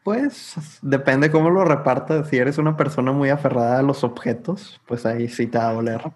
Pues 0.02 0.78
depende 0.82 1.30
cómo 1.30 1.50
lo 1.50 1.64
repartas. 1.64 2.28
Si 2.28 2.38
eres 2.38 2.58
una 2.58 2.76
persona 2.76 3.12
muy 3.12 3.30
aferrada 3.30 3.78
a 3.78 3.82
los 3.82 4.02
objetos, 4.02 4.80
pues 4.86 5.04
ahí 5.04 5.28
sí 5.28 5.46
te 5.46 5.58
va 5.58 5.68
a 5.68 5.72
doler. 5.74 6.12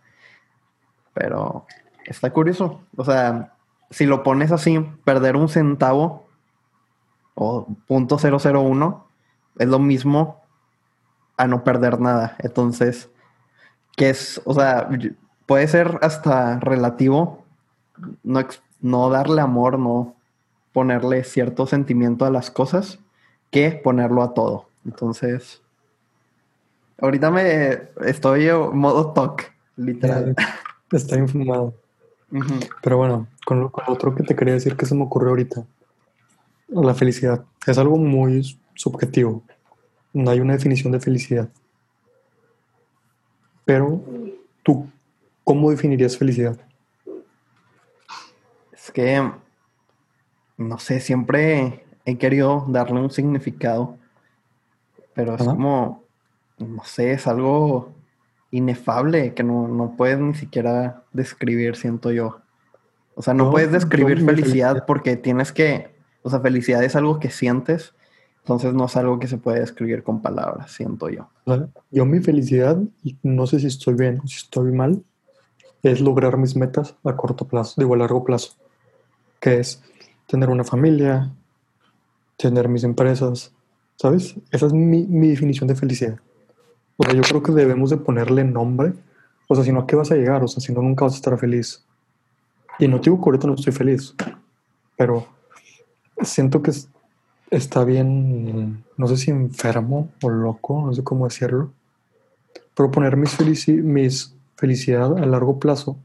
Pero 1.12 1.66
está 2.06 2.30
curioso. 2.30 2.82
O 2.96 3.04
sea, 3.04 3.54
si 3.90 4.06
lo 4.06 4.22
pones 4.22 4.52
así, 4.52 4.80
perder 5.04 5.36
un 5.36 5.48
centavo 5.48 6.26
o 7.34 7.66
punto 7.86 8.18
.001 8.18 9.04
es 9.58 9.68
lo 9.68 9.78
mismo 9.78 10.42
a 11.36 11.46
no 11.46 11.62
perder 11.64 12.00
nada. 12.00 12.36
Entonces, 12.38 13.10
que 13.96 14.10
es, 14.10 14.40
o 14.44 14.54
sea, 14.54 14.88
puede 15.46 15.68
ser 15.68 15.98
hasta 16.02 16.58
relativo, 16.60 17.44
no, 18.22 18.40
no 18.80 19.10
darle 19.10 19.40
amor, 19.40 19.78
no 19.78 20.16
ponerle 20.72 21.22
cierto 21.24 21.66
sentimiento 21.66 22.24
a 22.24 22.30
las 22.30 22.50
cosas, 22.50 22.98
que 23.54 23.70
ponerlo 23.70 24.20
a 24.24 24.34
todo. 24.34 24.68
Entonces, 24.84 25.62
ahorita 27.00 27.30
me 27.30 27.82
estoy 28.04 28.48
en 28.48 28.76
modo 28.76 29.12
talk, 29.12 29.54
literal. 29.76 30.34
Está 30.90 31.16
infumado. 31.16 31.72
Pero 32.82 32.96
bueno, 32.96 33.28
con 33.46 33.60
lo, 33.60 33.72
otro 33.86 34.12
que 34.16 34.24
te 34.24 34.34
quería 34.34 34.54
decir 34.54 34.76
que 34.76 34.86
se 34.86 34.96
me 34.96 35.04
ocurrió 35.04 35.28
ahorita, 35.28 35.64
la 36.66 36.94
felicidad 36.94 37.44
es 37.64 37.78
algo 37.78 37.96
muy 37.96 38.58
subjetivo. 38.74 39.44
No 40.12 40.32
hay 40.32 40.40
una 40.40 40.54
definición 40.54 40.92
de 40.92 40.98
felicidad. 40.98 41.48
Pero 43.64 44.02
tú, 44.64 44.90
¿cómo 45.44 45.70
definirías 45.70 46.18
felicidad? 46.18 46.58
Es 48.72 48.90
que, 48.90 49.30
no 50.56 50.78
sé, 50.80 50.98
siempre 50.98 51.83
he 52.04 52.18
querido 52.18 52.64
darle 52.68 53.00
un 53.00 53.10
significado, 53.10 53.96
pero 55.14 55.34
es 55.34 55.42
como, 55.42 56.02
no 56.58 56.84
sé, 56.84 57.12
es 57.12 57.26
algo 57.26 57.92
inefable 58.50 59.34
que 59.34 59.42
no, 59.42 59.68
no 59.68 59.96
puedes 59.96 60.18
ni 60.18 60.34
siquiera 60.34 61.02
describir, 61.12 61.76
siento 61.76 62.10
yo. 62.12 62.40
O 63.14 63.22
sea, 63.22 63.34
no, 63.34 63.50
puedes 63.50 63.70
describir 63.70 64.24
felicidad, 64.24 64.84
porque 64.86 65.16
tienes 65.16 65.52
que, 65.52 65.94
o 66.22 66.30
sea, 66.30 66.40
felicidad 66.40 66.82
es 66.82 66.96
algo 66.96 67.20
que 67.20 67.30
sientes, 67.30 67.94
entonces 68.38 68.74
no 68.74 68.86
es 68.86 68.96
algo 68.96 69.18
que 69.18 69.28
se 69.28 69.38
puede 69.38 69.60
describir 69.60 70.02
con 70.02 70.20
palabras, 70.20 70.72
siento 70.72 71.08
yo. 71.08 71.28
Yo 71.90 72.04
mi 72.04 72.20
felicidad, 72.20 72.78
y 73.02 73.16
no 73.22 73.46
sé 73.46 73.60
si 73.60 73.68
estoy 73.68 73.94
bien 73.94 74.20
o 74.22 74.26
si 74.26 74.36
estoy 74.36 74.72
mal, 74.72 75.02
es 75.82 76.00
lograr 76.00 76.36
mis 76.36 76.56
metas 76.56 76.96
a 77.04 77.16
corto 77.16 77.46
plazo, 77.46 77.74
digo 77.80 77.94
a 77.94 77.98
largo 77.98 78.24
plazo, 78.24 78.54
que 79.40 79.60
es 79.60 79.82
tener 80.26 80.48
una 80.48 80.64
familia, 80.64 81.30
tener 82.36 82.68
mis 82.68 82.84
empresas, 82.84 83.52
¿sabes? 83.96 84.34
Esa 84.50 84.66
es 84.66 84.72
mi, 84.72 85.06
mi 85.06 85.28
definición 85.28 85.68
de 85.68 85.76
felicidad. 85.76 86.18
O 86.96 87.04
sea, 87.04 87.14
yo 87.14 87.22
creo 87.22 87.42
que 87.42 87.52
debemos 87.52 87.90
de 87.90 87.96
ponerle 87.96 88.44
nombre, 88.44 88.92
o 89.48 89.54
sea, 89.54 89.64
si 89.64 89.72
no, 89.72 89.80
¿a 89.80 89.86
qué 89.86 89.96
vas 89.96 90.10
a 90.10 90.16
llegar? 90.16 90.42
O 90.42 90.48
sea, 90.48 90.60
si 90.60 90.72
no, 90.72 90.80
nunca 90.80 91.04
vas 91.04 91.14
a 91.14 91.16
estar 91.16 91.38
feliz. 91.38 91.84
Y 92.78 92.88
no 92.88 92.98
digo 92.98 93.18
que 93.18 93.24
ahorita 93.26 93.46
no 93.46 93.54
estoy 93.54 93.72
feliz, 93.72 94.14
pero 94.96 95.26
siento 96.22 96.62
que 96.62 96.72
está 97.50 97.84
bien, 97.84 98.84
no 98.96 99.06
sé 99.06 99.16
si 99.16 99.30
enfermo 99.30 100.08
o 100.22 100.28
loco, 100.28 100.84
no 100.86 100.92
sé 100.92 101.04
cómo 101.04 101.26
decirlo, 101.26 101.70
pero 102.74 102.90
poner 102.90 103.16
mis, 103.16 103.68
mis 103.68 104.34
felicidad 104.56 105.18
a 105.18 105.26
largo 105.26 105.58
plazo 105.58 105.96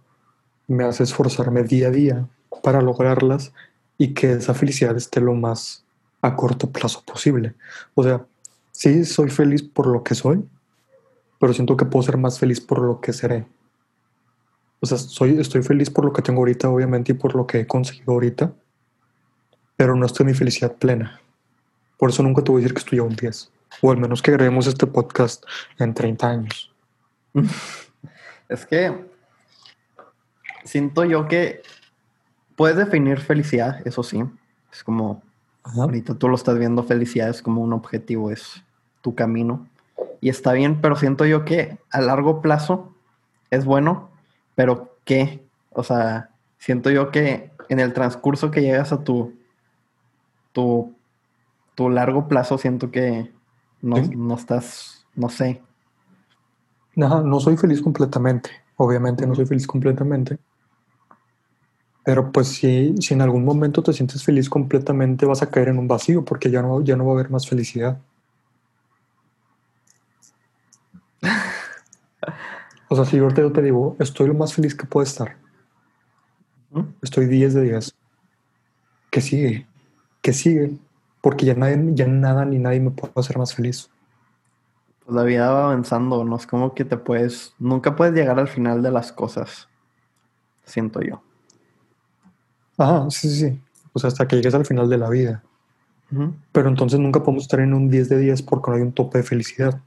me 0.68 0.84
hace 0.84 1.04
esforzarme 1.04 1.64
día 1.64 1.88
a 1.88 1.92
día 1.92 2.28
para 2.62 2.82
lograrlas 2.82 3.54
y 3.98 4.14
que 4.14 4.34
esa 4.34 4.54
felicidad 4.54 4.96
esté 4.96 5.22
lo 5.22 5.34
más 5.34 5.84
a 6.22 6.36
corto 6.36 6.70
plazo 6.70 7.04
posible. 7.04 7.54
O 7.96 8.04
sea, 8.04 8.26
sí 8.72 9.06
soy 9.06 9.30
feliz 9.30 9.64
por 9.64 9.88
lo 9.88 10.04
que 10.04 10.16
soy, 10.16 10.44
pero 11.40 11.54
siento 11.54 11.78
que 11.78 11.86
puedo 11.86 12.04
ser 12.04 12.18
más 12.18 12.40
feliz 12.40 12.60
por 12.60 12.82
lo 12.82 13.00
que 13.00 13.14
seré. 13.14 13.46
O 14.82 14.86
sea, 14.86 14.98
soy, 14.98 15.40
estoy 15.40 15.62
feliz 15.62 15.90
por 15.90 16.06
lo 16.06 16.14
que 16.14 16.22
tengo 16.22 16.40
ahorita, 16.40 16.70
obviamente, 16.70 17.12
y 17.12 17.16
por 17.16 17.36
lo 17.36 17.46
que 17.46 17.62
he 17.62 17.68
conseguido 17.68 18.14
ahorita, 18.14 18.54
pero 19.76 19.96
no 19.96 20.06
estoy 20.06 20.24
en 20.24 20.32
mi 20.32 20.34
felicidad 20.34 20.76
plena. 20.76 21.22
Por 21.98 22.10
eso 22.10 22.24
nunca 22.24 22.44
te 22.44 22.52
voy 22.52 22.62
a 22.62 22.64
decir 22.64 22.74
que 22.74 22.80
estoy 22.80 23.00
a 23.00 23.04
un 23.04 23.16
10. 23.16 23.52
O 23.82 23.92
al 23.92 23.98
menos 23.98 24.22
que 24.22 24.32
grabemos 24.32 24.68
este 24.68 24.88
podcast 24.88 25.44
en 25.78 25.94
30 25.94 26.30
años. 26.30 26.74
es 28.50 28.66
que 28.66 29.06
siento 30.64 31.04
yo 31.06 31.28
que 31.28 31.62
puedes 32.56 32.78
definir 32.78 33.20
felicidad, 33.20 33.86
eso 33.86 34.04
sí. 34.04 34.24
Es 34.72 34.84
como, 34.84 35.22
ahorita 35.64 36.16
tú 36.16 36.28
lo 36.28 36.36
estás 36.36 36.58
viendo, 36.58 36.84
felicidad 36.84 37.30
es 37.30 37.42
como 37.42 37.62
un 37.62 37.74
objetivo, 37.74 38.32
es 38.32 38.64
tu 39.02 39.16
camino. 39.16 39.68
Y 40.22 40.30
está 40.30 40.54
bien, 40.54 40.82
pero 40.82 40.96
siento 40.96 41.26
yo 41.26 41.46
que 41.46 41.78
a 41.92 42.02
largo 42.02 42.42
plazo 42.42 42.94
es 43.52 43.66
bueno 43.66 44.10
pero 44.60 44.98
¿qué? 45.06 45.48
O 45.70 45.86
sea, 45.86 46.32
siento 46.58 46.90
yo 46.90 47.12
que 47.12 47.50
en 47.70 47.80
el 47.80 47.94
transcurso 47.94 48.52
que 48.52 48.62
llegas 48.62 48.92
a 48.92 49.06
tu, 49.06 49.34
tu, 50.52 50.94
tu 51.76 51.90
largo 51.90 52.28
plazo, 52.28 52.58
siento 52.58 52.92
que 52.92 53.32
no, 53.82 54.36
estás, 54.36 55.06
no 55.16 55.30
sé. 55.30 55.62
No, 56.94 57.22
no 57.22 57.40
soy 57.40 57.56
feliz 57.56 57.82
completamente, 57.82 58.50
obviamente 58.76 59.26
no 59.26 59.34
soy 59.34 59.46
feliz 59.46 59.66
completamente. 59.66 60.38
Pero 62.10 62.32
pues 62.32 62.48
si, 62.48 62.96
si 62.98 63.14
en 63.14 63.22
algún 63.22 63.46
momento 63.46 63.84
te 63.84 63.94
sientes 63.94 64.24
feliz 64.24 64.50
completamente, 64.50 65.28
vas 65.28 65.44
a 65.44 65.52
caer 65.52 65.68
en 65.68 65.78
un 65.78 65.88
vacío 65.88 66.26
porque 66.26 66.50
ya 66.50 66.64
no, 66.64 66.82
ya 66.82 66.96
no 66.96 67.06
va 67.06 67.12
a 67.12 67.14
haber 67.14 67.30
más 67.30 67.48
felicidad. 67.48 68.00
O 72.88 72.96
sea, 72.96 73.06
si 73.06 73.18
yo 73.18 73.28
te, 73.28 73.48
te 73.52 73.62
digo, 73.62 73.96
estoy 74.00 74.28
lo 74.28 74.34
más 74.34 74.56
feliz 74.56 74.74
que 74.74 74.88
puedo 74.88 75.04
estar. 75.04 75.38
Estoy 77.04 77.28
10 77.28 77.54
de 77.54 77.62
10. 77.62 77.96
¿Qué 79.12 79.22
sigue? 79.22 79.68
¿Qué 80.24 80.34
sigue? 80.34 80.80
Porque 81.22 81.46
ya, 81.46 81.54
nadie, 81.54 81.78
ya 81.94 82.08
nada 82.08 82.44
ni 82.44 82.58
nadie 82.58 82.80
me 82.80 82.90
puede 82.90 83.14
hacer 83.18 83.38
más 83.38 83.54
feliz. 83.54 83.88
Pues 85.06 85.16
la 85.16 85.22
vida 85.22 85.52
va 85.52 85.66
avanzando, 85.66 86.26
no 86.26 86.38
es 86.38 86.48
como 86.48 86.74
que 86.74 86.86
te 86.86 86.98
puedes, 86.98 87.54
nunca 87.60 87.96
puedes 87.96 88.16
llegar 88.16 88.40
al 88.40 88.48
final 88.48 88.82
de 88.82 88.90
las 88.90 89.12
cosas, 89.12 89.70
siento 90.66 91.02
yo. 91.02 91.22
Ajá, 92.80 93.10
sí, 93.10 93.30
sí, 93.30 93.50
sí. 93.50 93.62
O 93.94 94.00
sea, 94.00 94.08
hasta 94.08 94.28
que 94.28 94.38
llegues 94.38 94.56
al 94.56 94.66
final 94.66 94.90
de 94.90 94.98
la 94.98 95.10
vida. 95.10 95.44
Pero 96.52 96.70
entonces 96.70 97.00
nunca 97.00 97.20
podemos 97.20 97.44
estar 97.44 97.60
en 97.60 97.74
un 97.74 97.90
10 97.90 98.10
de 98.10 98.18
10 98.18 98.42
porque 98.42 98.72
no 98.72 98.78
hay 98.78 98.82
un 98.82 98.94
tope 98.94 99.20
de 99.20 99.24
felicidad. 99.24 99.80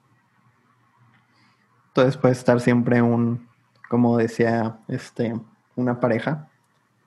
Entonces 1.89 2.17
puede 2.17 2.33
estar 2.33 2.61
siempre 2.61 3.03
un, 3.03 3.49
como 3.89 4.17
decía 4.17 4.79
este, 4.89 5.35
una 5.75 5.99
pareja, 5.99 6.49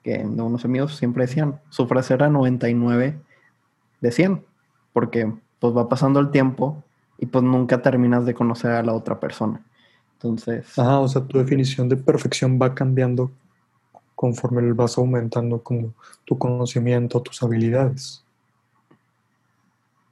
que 0.02 0.18
unos 0.18 0.64
amigos 0.64 0.96
siempre 0.96 1.26
decían, 1.26 1.60
su 1.70 1.86
frase 1.86 2.14
era 2.14 2.28
99 2.28 3.18
de 4.00 4.12
100, 4.12 4.44
porque 4.92 5.32
pues 5.58 5.74
va 5.74 5.88
pasando 5.88 6.20
el 6.20 6.30
tiempo 6.30 6.84
y 7.18 7.26
pues 7.26 7.42
nunca 7.42 7.80
terminas 7.80 8.26
de 8.26 8.34
conocer 8.34 8.72
a 8.72 8.82
la 8.82 8.92
otra 8.92 9.18
persona. 9.18 9.64
Entonces, 10.14 10.78
Ajá, 10.78 11.00
o 11.00 11.08
sea, 11.08 11.22
tu 11.22 11.38
definición 11.38 11.88
de 11.88 11.96
perfección 11.96 12.58
va 12.60 12.74
cambiando 12.74 13.30
conforme 14.16 14.72
vas 14.74 14.98
aumentando 14.98 15.62
como 15.62 15.94
tu 16.26 16.38
conocimiento, 16.38 17.22
tus 17.22 17.42
habilidades. 17.44 18.24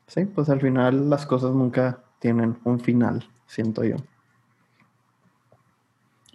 sí, 0.07 0.25
pues 0.25 0.49
al 0.49 0.61
final 0.63 1.11
las 1.11 1.27
cosas 1.27 1.53
nunca 1.55 2.03
tienen 2.19 2.59
un 2.65 2.81
final, 2.81 3.29
siento 3.47 3.85
yo. 3.85 3.97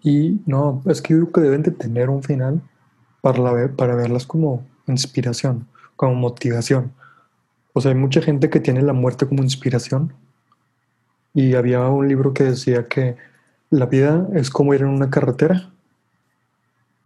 Y 0.04 0.42
no, 0.46 0.82
es 0.88 1.02
que 1.02 1.14
yo 1.14 1.20
creo 1.22 1.32
que 1.32 1.42
deben 1.42 1.64
de 1.64 1.72
tener 1.72 2.10
un 2.10 2.24
final 2.24 2.62
para, 3.22 3.40
la 3.40 3.52
ver- 3.54 3.76
para 3.76 3.96
verlas 3.96 4.26
como 4.26 4.66
inspiración, 4.88 5.68
como 5.96 6.16
motivación. 6.16 6.94
O 7.74 7.82
sea, 7.82 7.92
hay 7.92 7.98
mucha 7.98 8.22
gente 8.22 8.50
que 8.50 8.62
tiene 8.62 8.84
la 8.84 8.94
muerte 8.94 9.28
como 9.28 9.44
inspiración. 9.44 10.14
Y 11.34 11.56
había 11.56 11.82
un 11.88 12.08
libro 12.08 12.34
que 12.34 12.44
decía 12.44 12.88
que 12.88 13.16
la 13.70 13.86
vida 13.86 14.28
es 14.34 14.50
como 14.50 14.74
ir 14.74 14.82
en 14.82 14.88
una 14.90 15.10
carretera, 15.10 15.72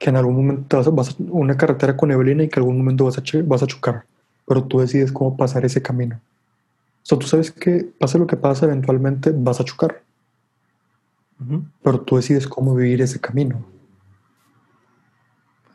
que 0.04 0.10
en 0.10 0.18
algún 0.18 0.36
momento 0.36 0.76
vas 0.78 0.88
a, 0.88 0.90
vas 0.90 1.10
a- 1.12 1.16
una 1.30 1.56
carretera 1.56 1.96
con 1.96 2.10
neblina 2.10 2.44
y 2.44 2.50
que 2.50 2.60
en 2.60 2.64
algún 2.64 2.78
momento 2.80 3.06
vas 3.06 3.18
a, 3.18 3.24
che- 3.24 3.42
vas 3.42 3.64
a 3.64 3.68
chocar, 3.68 4.06
pero 4.46 4.62
tú 4.66 4.80
decides 4.82 5.14
cómo 5.14 5.38
pasar 5.38 5.64
ese 5.64 5.82
camino. 5.82 6.18
O 6.18 7.06
sea, 7.06 7.18
tú 7.18 7.26
sabes 7.26 7.52
que 7.52 7.90
pase 7.98 8.20
lo 8.20 8.28
que 8.28 8.36
pase, 8.36 8.66
eventualmente 8.66 9.32
vas 9.34 9.62
a 9.62 9.64
chocar, 9.64 10.04
pero 11.82 12.02
tú 12.02 12.18
decides 12.18 12.48
cómo 12.50 12.76
vivir 12.76 13.02
ese 13.02 13.22
camino. 13.22 13.66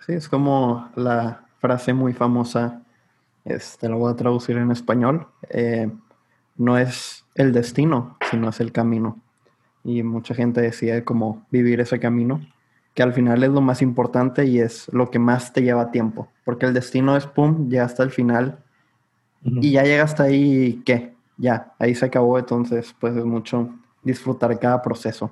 Sí, 0.06 0.12
es 0.12 0.28
como 0.28 0.90
la 0.94 1.47
frase 1.58 1.94
muy 1.94 2.12
famosa, 2.12 2.82
este, 3.47 3.88
lo 3.88 3.97
voy 3.99 4.12
a 4.12 4.16
traducir 4.16 4.58
en 4.58 4.70
español, 4.70 5.26
eh, 5.49 5.90
no 6.56 6.76
es 6.76 7.25
el 7.35 7.52
destino, 7.52 8.18
sino 8.30 8.50
es 8.50 8.61
el 8.61 8.73
camino. 8.73 9.23
Y 9.85 10.02
mucha 10.02 10.35
gente 10.35 10.61
decía 10.61 11.02
como 11.02 11.47
vivir 11.50 11.80
ese 11.80 11.99
camino, 11.99 12.40
que 12.99 13.05
al 13.05 13.12
final 13.12 13.45
es 13.45 13.50
lo 13.50 13.61
más 13.61 13.81
importante 13.81 14.45
y 14.45 14.59
es 14.59 14.93
lo 14.93 15.09
que 15.09 15.21
más 15.21 15.52
te 15.52 15.62
lleva 15.62 15.93
tiempo, 15.93 16.26
porque 16.45 16.67
el 16.67 16.75
destino 16.75 17.17
es, 17.17 17.26
pum, 17.26 17.69
ya 17.69 17.85
hasta 17.85 18.02
el 18.02 18.11
final 18.11 18.59
y 19.45 19.71
ya 19.71 19.85
llegas 19.85 20.11
hasta 20.11 20.25
ahí 20.25 20.64
y 20.64 20.83
qué, 20.83 21.14
ya, 21.37 21.75
ahí 21.78 21.95
se 21.95 22.07
acabó, 22.07 22.40
entonces 22.40 22.93
pues 22.99 23.14
es 23.14 23.25
mucho 23.25 23.73
disfrutar 24.02 24.59
cada 24.59 24.83
proceso. 24.83 25.31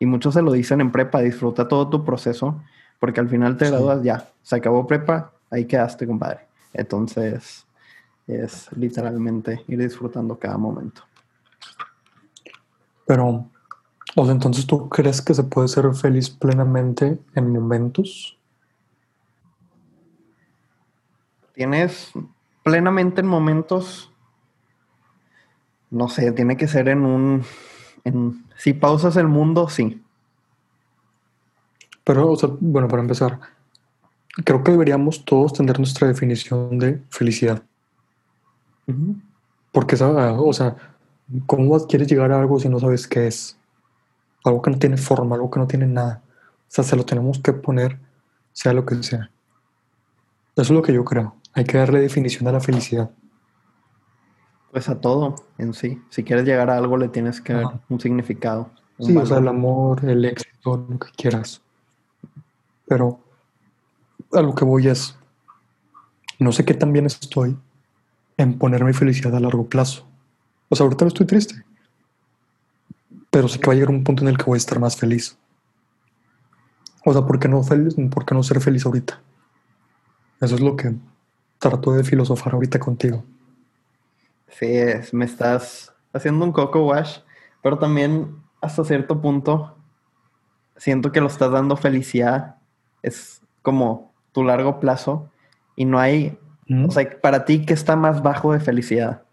Y 0.00 0.06
muchos 0.06 0.34
se 0.34 0.42
lo 0.42 0.50
dicen 0.50 0.80
en 0.80 0.90
prepa, 0.90 1.20
disfruta 1.20 1.68
todo 1.68 1.88
tu 1.88 2.04
proceso, 2.04 2.60
porque 2.98 3.20
al 3.20 3.28
final 3.28 3.56
te 3.56 3.66
Sí. 3.66 3.70
gradúas, 3.70 4.02
ya, 4.02 4.28
se 4.42 4.56
acabó 4.56 4.84
prepa, 4.84 5.30
ahí 5.52 5.66
quedaste, 5.66 6.08
compadre. 6.08 6.40
Entonces 6.72 7.64
es 8.26 8.68
literalmente 8.76 9.62
ir 9.68 9.78
disfrutando 9.78 10.36
cada 10.36 10.58
momento. 10.58 11.02
Pero, 13.06 13.48
o 14.16 14.24
sea, 14.24 14.32
entonces 14.32 14.66
tú 14.66 14.88
crees 14.88 15.20
que 15.20 15.34
se 15.34 15.42
puede 15.42 15.68
ser 15.68 15.92
feliz 15.94 16.30
plenamente 16.30 17.18
en 17.34 17.52
momentos? 17.52 18.38
Tienes 21.54 22.12
plenamente 22.62 23.20
en 23.20 23.26
momentos, 23.26 24.12
no 25.90 26.08
sé, 26.08 26.32
tiene 26.32 26.56
que 26.56 26.68
ser 26.68 26.88
en 26.88 27.04
un, 27.04 27.44
en, 28.04 28.44
si 28.56 28.72
pausas 28.72 29.16
el 29.16 29.28
mundo, 29.28 29.68
sí. 29.68 30.00
Pero, 32.04 32.30
o 32.30 32.36
sea, 32.36 32.50
bueno, 32.60 32.86
para 32.88 33.02
empezar, 33.02 33.40
creo 34.44 34.62
que 34.62 34.72
deberíamos 34.72 35.24
todos 35.24 35.52
tener 35.52 35.78
nuestra 35.78 36.06
definición 36.06 36.78
de 36.78 37.00
felicidad. 37.10 37.62
Porque, 39.72 39.96
o 40.00 40.52
sea, 40.52 40.76
¿cómo 41.46 41.86
quieres 41.86 42.08
llegar 42.08 42.30
a 42.32 42.40
algo 42.40 42.60
si 42.60 42.68
no 42.68 42.78
sabes 42.78 43.08
qué 43.08 43.26
es? 43.26 43.56
Algo 44.44 44.62
que 44.62 44.70
no 44.70 44.78
tiene 44.78 44.96
forma, 44.96 45.36
algo 45.36 45.50
que 45.50 45.58
no 45.58 45.66
tiene 45.66 45.86
nada. 45.86 46.22
O 46.26 46.66
sea, 46.68 46.84
se 46.84 46.96
lo 46.96 47.04
tenemos 47.04 47.38
que 47.38 47.52
poner, 47.52 47.98
sea 48.52 48.72
lo 48.72 48.84
que 48.84 49.02
sea. 49.02 49.30
Eso 50.56 50.62
es 50.62 50.70
lo 50.70 50.82
que 50.82 50.92
yo 50.92 51.04
creo. 51.04 51.36
Hay 51.52 51.64
que 51.64 51.78
darle 51.78 52.00
definición 52.00 52.46
a 52.48 52.52
la 52.52 52.60
felicidad. 52.60 53.10
Pues 54.70 54.88
a 54.88 55.00
todo 55.00 55.36
en 55.58 55.72
sí. 55.72 56.02
Si 56.10 56.24
quieres 56.24 56.44
llegar 56.44 56.68
a 56.70 56.76
algo, 56.76 56.96
le 56.96 57.08
tienes 57.08 57.40
que 57.40 57.52
dar 57.54 57.80
un 57.88 58.00
significado. 58.00 58.70
un 58.98 59.06
Sí, 59.06 59.16
o 59.16 59.26
sea, 59.26 59.36
valor. 59.36 59.42
el 59.42 59.48
amor, 59.48 60.04
el 60.04 60.24
éxito, 60.24 60.86
lo 60.88 60.98
que 60.98 61.08
quieras. 61.16 61.60
Pero 62.86 63.20
a 64.32 64.42
lo 64.42 64.54
que 64.54 64.64
voy 64.64 64.88
es, 64.88 65.16
no 66.38 66.52
sé 66.52 66.64
qué 66.64 66.74
tan 66.74 66.92
bien 66.92 67.06
estoy 67.06 67.56
en 68.36 68.58
poner 68.58 68.84
mi 68.84 68.92
felicidad 68.92 69.34
a 69.34 69.40
largo 69.40 69.66
plazo. 69.66 70.06
O 70.68 70.76
sea, 70.76 70.84
ahorita 70.84 71.04
no 71.04 71.08
estoy 71.08 71.26
triste, 71.26 71.64
pero 73.34 73.48
sé 73.48 73.58
que 73.58 73.66
va 73.66 73.72
a 73.72 73.74
llegar 73.74 73.90
un 73.90 74.04
punto 74.04 74.22
en 74.22 74.28
el 74.28 74.38
que 74.38 74.44
voy 74.44 74.54
a 74.54 74.58
estar 74.58 74.78
más 74.78 74.96
feliz. 74.96 75.36
O 77.04 77.12
sea, 77.12 77.22
¿por 77.26 77.40
qué 77.40 77.48
no, 77.48 77.64
feliz, 77.64 77.96
por 78.08 78.24
qué 78.24 78.32
no 78.32 78.44
ser 78.44 78.60
feliz 78.60 78.86
ahorita? 78.86 79.20
Eso 80.40 80.54
es 80.54 80.60
lo 80.60 80.76
que 80.76 80.94
trato 81.58 81.94
de 81.94 82.04
filosofar 82.04 82.54
ahorita 82.54 82.78
contigo. 82.78 83.24
Sí, 84.46 84.66
es- 84.66 85.12
me 85.12 85.24
estás 85.24 85.92
haciendo 86.12 86.44
un 86.44 86.52
coco 86.52 86.86
wash, 86.86 87.18
pero 87.60 87.76
también 87.76 88.36
hasta 88.60 88.84
cierto 88.84 89.20
punto 89.20 89.76
siento 90.76 91.10
que 91.10 91.20
lo 91.20 91.26
estás 91.26 91.50
dando 91.50 91.76
felicidad. 91.76 92.58
Es 93.02 93.42
como 93.62 94.12
tu 94.30 94.44
largo 94.44 94.78
plazo 94.78 95.28
y 95.74 95.86
no 95.86 95.98
hay, 95.98 96.38
¿Mm? 96.68 96.84
o 96.88 96.90
sea, 96.92 97.20
para 97.20 97.44
ti, 97.44 97.66
¿qué 97.66 97.74
está 97.74 97.96
más 97.96 98.22
bajo 98.22 98.52
de 98.52 98.60
felicidad? 98.60 99.23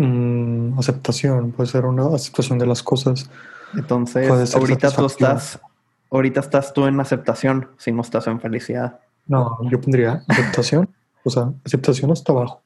Mm, 0.00 0.78
aceptación, 0.78 1.52
puede 1.52 1.68
ser 1.68 1.84
una 1.84 2.06
aceptación 2.14 2.58
de 2.58 2.66
las 2.66 2.82
cosas. 2.82 3.28
Entonces, 3.74 4.54
ahorita 4.54 4.90
tú 4.90 5.04
estás, 5.04 5.60
ahorita 6.10 6.40
estás 6.40 6.72
tú 6.72 6.86
en 6.86 6.98
aceptación, 6.98 7.68
si 7.76 7.92
no 7.92 8.00
estás 8.00 8.26
en 8.26 8.40
felicidad. 8.40 9.00
No, 9.26 9.58
yo 9.70 9.78
pondría 9.78 10.24
aceptación, 10.26 10.88
o 11.24 11.28
sea, 11.28 11.52
aceptación 11.66 12.10
hasta 12.10 12.32
abajo. 12.32 12.62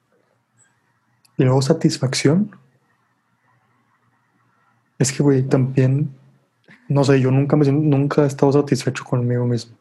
Y 1.36 1.42
luego 1.42 1.60
satisfacción. 1.60 2.56
Es 4.96 5.12
que, 5.12 5.24
güey, 5.24 5.42
también, 5.42 6.14
no 6.88 7.02
sé, 7.02 7.20
yo 7.20 7.32
nunca, 7.32 7.56
me, 7.56 7.66
nunca 7.72 8.22
he 8.22 8.26
estado 8.26 8.52
satisfecho 8.52 9.02
conmigo 9.02 9.44
mismo. 9.44 9.76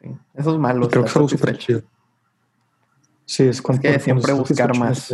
Sí. 0.00 0.08
Eso 0.32 0.52
es 0.52 0.58
malo. 0.58 0.86
Y 0.86 0.88
creo 0.88 1.02
que 1.02 1.10
es 1.10 1.16
algo 1.16 1.28
súper 1.28 1.58
chido. 1.58 1.82
Sí, 3.26 3.42
es 3.42 3.60
cuando, 3.60 3.82
que 3.82 4.00
siempre 4.00 4.32
buscar 4.32 4.74
más. 4.78 5.12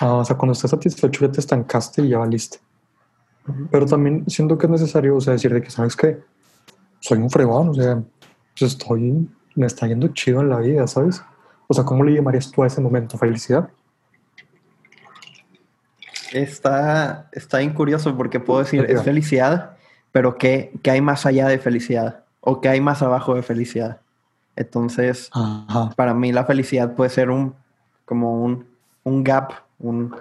Ah, 0.00 0.14
o 0.14 0.24
sea, 0.24 0.36
cuando 0.36 0.52
estás 0.52 0.70
satisfecho 0.70 1.26
ya 1.26 1.32
te 1.32 1.40
estancaste 1.40 2.02
y 2.02 2.10
ya 2.10 2.18
valiste. 2.18 2.58
Pero 3.70 3.86
también 3.86 4.24
siento 4.28 4.58
que 4.58 4.66
es 4.66 4.70
necesario, 4.70 5.16
o 5.16 5.20
sea, 5.20 5.32
decir 5.32 5.52
de 5.52 5.62
que, 5.62 5.70
¿sabes 5.70 5.96
qué? 5.96 6.20
Soy 7.00 7.18
un 7.18 7.30
fregón, 7.30 7.70
o 7.70 7.74
sea, 7.74 8.02
pues 8.58 8.72
estoy, 8.72 9.28
me 9.54 9.66
está 9.66 9.86
yendo 9.86 10.08
chido 10.08 10.40
en 10.40 10.50
la 10.50 10.58
vida, 10.58 10.86
¿sabes? 10.86 11.22
O 11.66 11.74
sea, 11.74 11.84
¿cómo 11.84 12.04
le 12.04 12.14
llamarías 12.14 12.50
tú 12.50 12.62
a 12.62 12.66
ese 12.66 12.80
momento? 12.80 13.16
¿Felicidad? 13.16 13.70
Está, 16.32 17.28
está 17.32 17.58
bien 17.58 17.72
curioso 17.72 18.16
porque 18.16 18.38
puedo 18.38 18.60
decir, 18.60 18.84
es 18.88 19.02
felicidad, 19.02 19.76
pero 20.12 20.36
¿qué, 20.36 20.72
qué 20.82 20.90
hay 20.90 21.00
más 21.00 21.24
allá 21.24 21.48
de 21.48 21.58
felicidad? 21.58 22.24
¿O 22.40 22.60
qué 22.60 22.68
hay 22.68 22.80
más 22.80 23.02
abajo 23.02 23.34
de 23.34 23.42
felicidad? 23.42 24.00
Entonces, 24.56 25.30
Ajá. 25.32 25.90
para 25.96 26.14
mí 26.14 26.32
la 26.32 26.44
felicidad 26.44 26.94
puede 26.94 27.10
ser 27.10 27.30
un, 27.30 27.54
como 28.04 28.42
un, 28.42 28.66
un 29.04 29.24
gap, 29.24 29.52
un 29.78 30.14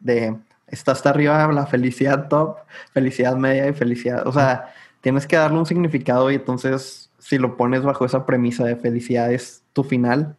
de, 0.00 0.36
está 0.66 0.92
hasta 0.92 1.10
arriba 1.10 1.50
la 1.52 1.66
felicidad 1.66 2.28
top, 2.28 2.56
felicidad 2.92 3.36
media 3.36 3.68
y 3.68 3.72
felicidad, 3.72 4.26
o 4.26 4.32
sea, 4.32 4.72
tienes 5.00 5.26
que 5.26 5.36
darle 5.36 5.58
un 5.58 5.66
significado 5.66 6.30
y 6.30 6.34
entonces, 6.36 7.10
si 7.18 7.38
lo 7.38 7.56
pones 7.56 7.82
bajo 7.82 8.04
esa 8.04 8.26
premisa 8.26 8.64
de 8.64 8.76
felicidad 8.76 9.32
es 9.32 9.62
tu 9.72 9.84
final, 9.84 10.36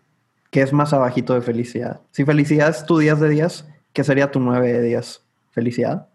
¿qué 0.52 0.62
es 0.62 0.74
más 0.74 0.94
abajito 0.94 1.34
de 1.34 1.42
felicidad? 1.42 2.02
Si 2.12 2.26
felicidad 2.26 2.70
es 2.70 2.86
tu 2.86 2.98
10 2.98 3.20
de 3.20 3.30
10, 3.30 3.66
¿qué 3.94 4.04
sería 4.04 4.32
tu 4.32 4.40
9 4.40 4.74
de 4.74 4.82
10? 4.82 5.22
¿Felicidad? 5.52 6.08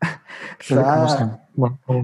Está, 0.60 1.40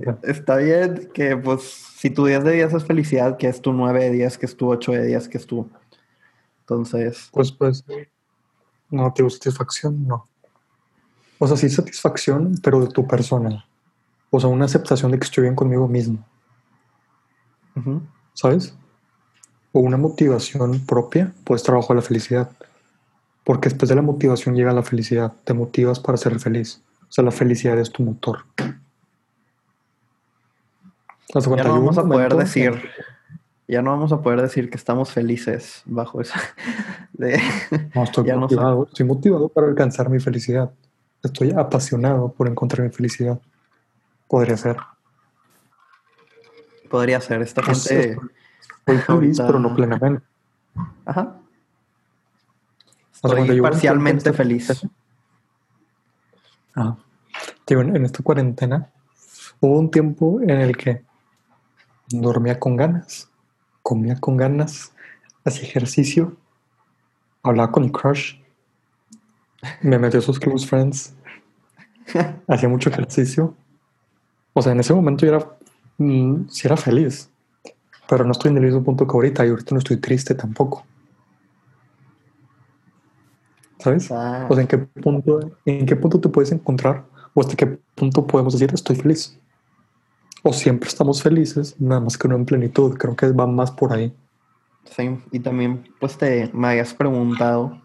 que- 0.01 0.31
está 0.31 0.57
bien 0.57 1.11
que, 1.15 1.37
pues, 1.37 1.63
si 1.63 2.11
tu 2.11 2.27
10 2.27 2.45
de 2.45 2.53
10 2.53 2.75
es 2.75 2.85
felicidad, 2.85 3.37
¿qué 3.37 3.49
es 3.49 3.61
tu 3.63 3.73
9 3.73 4.05
de 4.05 4.11
10? 4.11 4.39
¿Qué 4.39 4.47
es 4.47 4.57
tu 4.57 4.69
8 4.69 4.93
de 4.93 5.07
10? 5.07 5.29
¿Qué 5.29 5.39
es 5.39 5.47
tu...? 5.47 5.69
Entonces, 6.61 7.29
pues, 7.33 7.51
pues, 7.53 7.85
no, 8.91 9.13
te 9.13 9.29
satisfacción, 9.29 10.07
no. 10.07 10.27
O 11.39 11.47
sea, 11.47 11.57
sí 11.57 11.69
satisfacción, 11.69 12.59
pero 12.63 12.81
de 12.81 12.89
tu 12.89 13.07
persona. 13.07 13.65
O 14.31 14.41
sea, 14.41 14.49
una 14.49 14.65
aceptación 14.65 15.11
de 15.13 15.19
que 15.19 15.25
estoy 15.25 15.43
bien 15.43 15.55
conmigo 15.55 15.87
mismo. 15.89 16.25
¿sabes? 18.35 18.75
O 19.73 19.81
una 19.81 19.97
motivación 19.97 20.85
propia, 20.87 21.33
pues 21.45 21.63
trabajo 21.63 21.93
a 21.93 21.97
la 21.97 22.03
felicidad. 22.03 22.51
Porque 23.45 23.69
después 23.69 23.89
de 23.89 23.95
la 23.95 24.03
motivación 24.03 24.55
llega 24.55 24.73
la 24.73 24.83
felicidad. 24.83 25.33
Te 25.45 25.55
motivas 25.55 26.01
para 26.01 26.19
ser 26.19 26.39
feliz. 26.39 26.83
O 27.03 27.13
sea, 27.13 27.25
la 27.25 27.31
felicidad 27.31 27.79
es 27.79 27.91
tu 27.91 28.03
motor. 28.03 28.45
Ya 31.35 31.65
no 31.65 31.73
vamos 31.73 31.99
a 31.99 32.05
poder 32.05 32.35
decir, 32.35 32.81
ya 33.69 33.83
no 33.83 33.91
vamos 33.91 34.11
a 34.13 34.21
poder 34.23 34.41
decir 34.43 34.71
que 34.71 34.77
estamos 34.77 35.13
felices 35.13 35.83
bajo 35.85 36.21
esa, 36.21 36.41
De, 37.13 37.41
No, 37.95 38.03
estoy 38.05 38.25
Ya 38.27 38.35
no 38.37 38.49
sé. 38.49 38.55
motivado. 38.57 38.87
Estoy 38.87 39.07
motivado 39.07 39.49
para 39.49 39.67
alcanzar 39.69 40.09
mi 40.09 40.19
felicidad. 40.21 40.71
Estoy 41.23 41.53
apasionado 41.53 42.33
por 42.33 42.49
encontrar 42.49 42.87
mi 42.87 42.93
felicidad. 42.93 43.39
Podría 44.29 44.57
ser. 44.57 44.77
podría 46.91 47.21
ser 47.21 47.43
esta 47.43 47.61
Pues, 47.63 47.87
gente. 47.87 48.11
estoy 48.79 48.97
feliz, 48.99 49.07
ahorita- 49.41 49.47
pero 49.47 49.59
no 49.59 49.75
plenamente. 49.75 50.25
Ajá. 51.05 51.37
Estoy 53.13 53.57
yo- 53.57 53.63
parcialmente 53.63 54.33
feliz. 54.33 54.87
Ah. 56.75 56.97
En 57.71 58.05
esta 58.07 58.23
cuarentena 58.23 58.91
hubo 59.61 59.79
un 59.79 59.91
tiempo 59.91 60.41
en 60.41 60.51
el 60.51 60.75
que 60.77 61.05
dormía 62.09 62.59
con 62.59 62.77
ganas, 62.77 63.29
comía 63.83 64.17
con 64.17 64.37
ganas, 64.37 64.93
hacía 65.45 65.69
ejercicio, 65.69 66.37
hablaba 67.43 67.73
con 67.73 67.85
mi 67.85 67.91
crush, 67.91 68.35
me 69.83 69.99
metí 69.99 70.17
a 70.17 70.21
sus 70.21 70.39
close 70.39 70.67
friends, 70.67 71.15
hacía 72.47 72.69
mucho 72.69 72.91
ejercicio. 72.91 73.55
O 74.53 74.63
sea, 74.63 74.73
en 74.73 74.81
ese 74.81 74.95
momento 74.95 75.27
yo 75.27 75.35
era, 75.35 75.57
mm, 75.99 76.49
sí 76.49 76.67
era 76.67 76.77
feliz, 76.77 77.31
pero 78.09 78.25
no 78.25 78.33
estoy 78.33 78.51
en 78.51 78.59
el 78.59 78.65
mismo 78.65 78.83
punto 78.83 79.07
que 79.07 79.13
ahorita 79.13 79.47
y 79.47 79.51
ahorita 79.51 79.75
no 79.75 79.79
estoy 79.79 79.99
triste 79.99 80.35
tampoco. 80.35 80.85
¿Sabes? 83.79 84.11
Ah, 84.11 84.47
O 84.49 84.55
sea, 84.55 84.63
¿en 84.63 84.69
qué 84.69 84.79
punto, 84.79 85.41
en 85.65 85.87
qué 85.87 85.95
punto 85.95 86.21
te 86.21 86.29
puedes 86.29 86.51
encontrar? 86.51 87.05
¿O 87.35 87.41
hasta 87.41 87.55
qué 87.55 87.67
punto 87.95 88.27
podemos 88.27 88.53
decir 88.53 88.71
estoy 88.75 88.97
feliz? 88.97 89.39
O 90.43 90.53
siempre 90.53 90.89
estamos 90.89 91.23
felices, 91.23 91.75
nada 91.81 92.01
más 92.01 92.17
que 92.17 92.29
no 92.29 92.37
en 92.37 92.45
plenitud. 92.45 92.97
Creo 92.97 93.17
que 93.17 93.31
va 93.33 93.47
más 93.47 93.71
por 93.71 93.93
ahí. 93.93 94.15
sí. 94.85 95.19
Y 95.33 95.41
también, 95.41 95.93
pues 96.01 96.17
te 96.17 96.51
me 96.55 96.69
habías 96.69 96.95
preguntado 96.95 97.81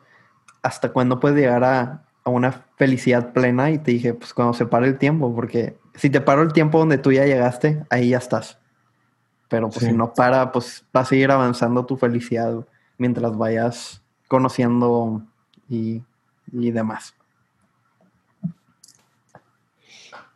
hasta 0.62 0.92
cuándo 0.94 1.20
puedes 1.20 1.38
llegar 1.38 1.64
a, 1.64 2.06
a 2.24 2.30
una 2.30 2.66
felicidad 2.78 3.34
plena 3.34 3.72
y 3.72 3.80
te 3.80 3.92
dije, 3.92 4.14
pues 4.14 4.34
cuando 4.34 4.54
se 4.54 4.66
pare 4.66 4.88
el 4.88 4.98
tiempo, 4.98 5.34
porque 5.36 5.78
si 5.96 6.10
te 6.10 6.22
paro 6.22 6.42
el 6.42 6.54
tiempo 6.54 6.80
donde 6.80 6.98
tú 6.98 7.12
ya 7.12 7.26
llegaste, 7.26 7.84
ahí 7.90 8.10
ya 8.10 8.18
estás. 8.20 8.58
Pero 9.50 9.68
pues 9.70 9.82
Sí. 9.82 9.88
si 9.88 9.94
no 9.94 10.14
para, 10.14 10.52
pues 10.52 10.86
va 10.96 11.02
a 11.02 11.06
seguir 11.06 11.32
avanzando 11.32 11.86
tu 11.86 11.98
felicidad 11.98 12.66
mientras 12.98 13.36
vayas 13.38 14.02
conociendo 14.28 15.22
y, 15.70 16.02
y 16.52 16.72
demás. 16.72 17.14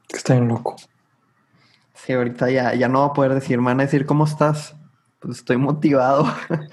Está 0.09 0.33
bien 0.33 0.47
loco. 0.47 0.75
Sí, 2.07 2.13
ahorita 2.13 2.49
ya, 2.49 2.73
ya 2.73 2.87
no 2.87 3.01
va 3.01 3.07
a 3.07 3.13
poder 3.13 3.33
decir, 3.33 3.57
me 3.59 3.65
van 3.65 3.81
a 3.81 3.83
decir, 3.83 4.05
¿cómo 4.05 4.23
estás? 4.23 4.73
Pues 5.19 5.39
estoy 5.39 5.57
motivado. 5.57 6.25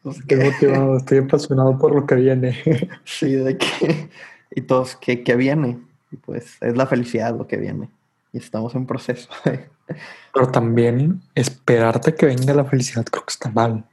Pues, 0.00 0.20
Estoy 0.20 0.38
que- 0.38 0.44
motivado, 0.52 0.96
estoy 0.98 1.18
apasionado 1.18 1.76
por 1.76 1.92
lo 1.94 2.06
que 2.06 2.14
viene. 2.14 2.56
Sí, 3.04 3.32
de 3.32 3.58
que... 3.58 4.08
Y 4.52 4.62
todos, 4.62 4.96
¿qué, 4.96 5.22
qué 5.24 5.34
viene? 5.36 5.78
Y 6.10 6.16
pues 6.16 6.56
es 6.62 6.76
la 6.76 6.86
felicidad 6.86 7.36
lo 7.36 7.46
que 7.46 7.56
viene. 7.58 7.90
Y 8.32 8.38
estamos 8.38 8.74
en 8.76 8.86
proceso. 8.86 9.28
Pero 9.44 10.48
también 10.50 11.20
esperarte 11.34 12.14
que 12.14 12.26
venga 12.26 12.54
la 12.54 12.64
felicidad 12.64 13.04
creo 13.04 13.24
que 13.26 13.32
está 13.32 13.50
mal. 13.50 13.84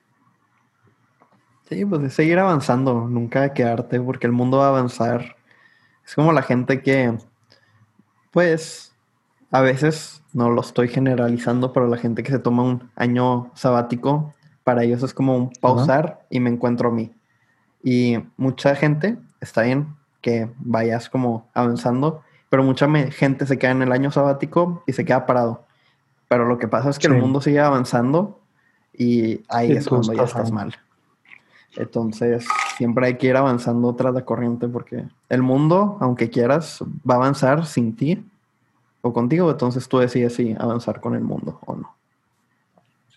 Sí, 1.67 1.83
pues 1.83 2.03
es 2.03 2.13
seguir 2.13 2.39
avanzando, 2.39 3.07
nunca 3.09 3.51
quedarte, 3.53 3.99
porque 3.99 4.27
el 4.27 4.33
mundo 4.33 4.59
va 4.59 4.67
a 4.67 4.69
avanzar. 4.69 5.35
Es 6.05 6.13
como 6.15 6.31
la 6.31 6.43
gente 6.43 6.81
que, 6.81 7.17
pues, 8.31 8.94
a 9.51 9.61
veces, 9.61 10.21
no 10.33 10.49
lo 10.49 10.61
estoy 10.61 10.87
generalizando, 10.87 11.71
pero 11.73 11.87
la 11.87 11.97
gente 11.97 12.23
que 12.23 12.31
se 12.31 12.39
toma 12.39 12.63
un 12.63 12.89
año 12.95 13.51
sabático, 13.55 14.33
para 14.63 14.83
ellos 14.83 15.03
es 15.03 15.13
como 15.13 15.37
un 15.37 15.51
pausar 15.61 16.25
y 16.29 16.39
me 16.39 16.49
encuentro 16.49 16.89
a 16.89 16.91
mí. 16.91 17.11
Y 17.83 18.17
mucha 18.37 18.75
gente, 18.75 19.17
está 19.39 19.61
bien 19.61 19.95
que 20.21 20.49
vayas 20.57 21.09
como 21.09 21.47
avanzando, 21.53 22.23
pero 22.49 22.63
mucha 22.63 22.89
gente 23.11 23.45
se 23.45 23.59
queda 23.59 23.71
en 23.71 23.83
el 23.83 23.91
año 23.91 24.11
sabático 24.11 24.83
y 24.87 24.93
se 24.93 25.05
queda 25.05 25.25
parado. 25.27 25.65
Pero 26.27 26.45
lo 26.47 26.57
que 26.57 26.67
pasa 26.67 26.89
es 26.89 26.97
que 26.97 27.07
el 27.07 27.13
mundo 27.13 27.41
sigue 27.41 27.59
avanzando 27.59 28.39
y 28.91 29.41
ahí 29.49 29.73
Y 29.73 29.75
es 29.77 29.87
cuando 29.87 30.13
ya 30.13 30.23
estás 30.23 30.29
estás 30.29 30.47
ahí. 30.47 30.51
mal. 30.51 30.75
Entonces, 31.75 32.47
siempre 32.77 33.07
hay 33.07 33.17
que 33.17 33.27
ir 33.27 33.37
avanzando 33.37 33.93
tras 33.95 34.13
la 34.13 34.25
corriente 34.25 34.67
porque 34.67 35.05
el 35.29 35.43
mundo, 35.43 35.97
aunque 35.99 36.29
quieras, 36.29 36.83
va 37.07 37.15
a 37.15 37.17
avanzar 37.17 37.65
sin 37.65 37.95
ti 37.95 38.25
o 39.05 39.13
contigo. 39.13 39.51
Entonces 39.51 39.87
tú 39.87 39.99
decides 39.99 40.33
si 40.33 40.55
avanzar 40.57 40.99
con 40.99 41.13
el 41.13 41.21
mundo 41.21 41.59
o 41.65 41.75
no. 41.75 41.95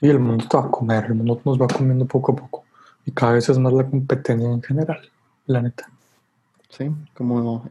Y 0.01 0.11
el 0.11 0.20
mundo 0.20 0.44
te 0.48 0.57
va 0.57 0.64
a 0.64 0.70
comer, 0.70 1.07
el 1.07 1.14
mundo 1.14 1.40
nos 1.44 1.61
va 1.61 1.66
comiendo 1.66 2.05
poco 2.05 2.33
a 2.33 2.37
poco. 2.37 2.64
Y 3.07 3.11
cada 3.11 3.33
vez 3.33 3.48
es 3.48 3.59
más 3.59 3.72
la 3.72 3.85
competencia 3.85 4.48
en 4.48 4.62
general, 4.62 5.01
la 5.46 5.62
neta. 5.62 5.88
Sí, 6.68 6.90
como 7.14 7.64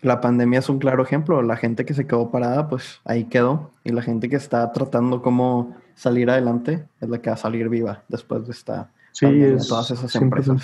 la 0.00 0.20
pandemia 0.20 0.60
es 0.60 0.68
un 0.68 0.78
claro 0.78 1.02
ejemplo. 1.02 1.42
La 1.42 1.56
gente 1.56 1.84
que 1.84 1.92
se 1.92 2.06
quedó 2.06 2.30
parada, 2.30 2.68
pues 2.68 3.00
ahí 3.04 3.24
quedó. 3.24 3.72
Y 3.82 3.90
la 3.90 4.02
gente 4.02 4.28
que 4.28 4.36
está 4.36 4.70
tratando 4.72 5.20
cómo 5.20 5.74
salir 5.96 6.30
adelante 6.30 6.86
es 7.00 7.08
la 7.08 7.18
que 7.18 7.30
va 7.30 7.34
a 7.34 7.38
salir 7.38 7.68
viva 7.68 8.02
después 8.08 8.46
de 8.46 8.52
esta 8.52 8.90
Sí, 9.10 9.26
pandemia, 9.26 9.56
es 9.56 9.66
todas 9.66 9.90
esas 9.90 10.14
empresas. 10.14 10.62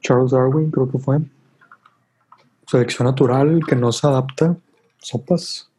Charles 0.00 0.30
Darwin, 0.30 0.70
creo 0.70 0.90
que 0.90 0.98
fue. 0.98 1.18
Selección 2.66 3.06
natural, 3.06 3.60
que 3.66 3.76
no 3.76 3.92
se 3.92 4.06
adapta. 4.06 4.56
Sopas. 4.98 5.70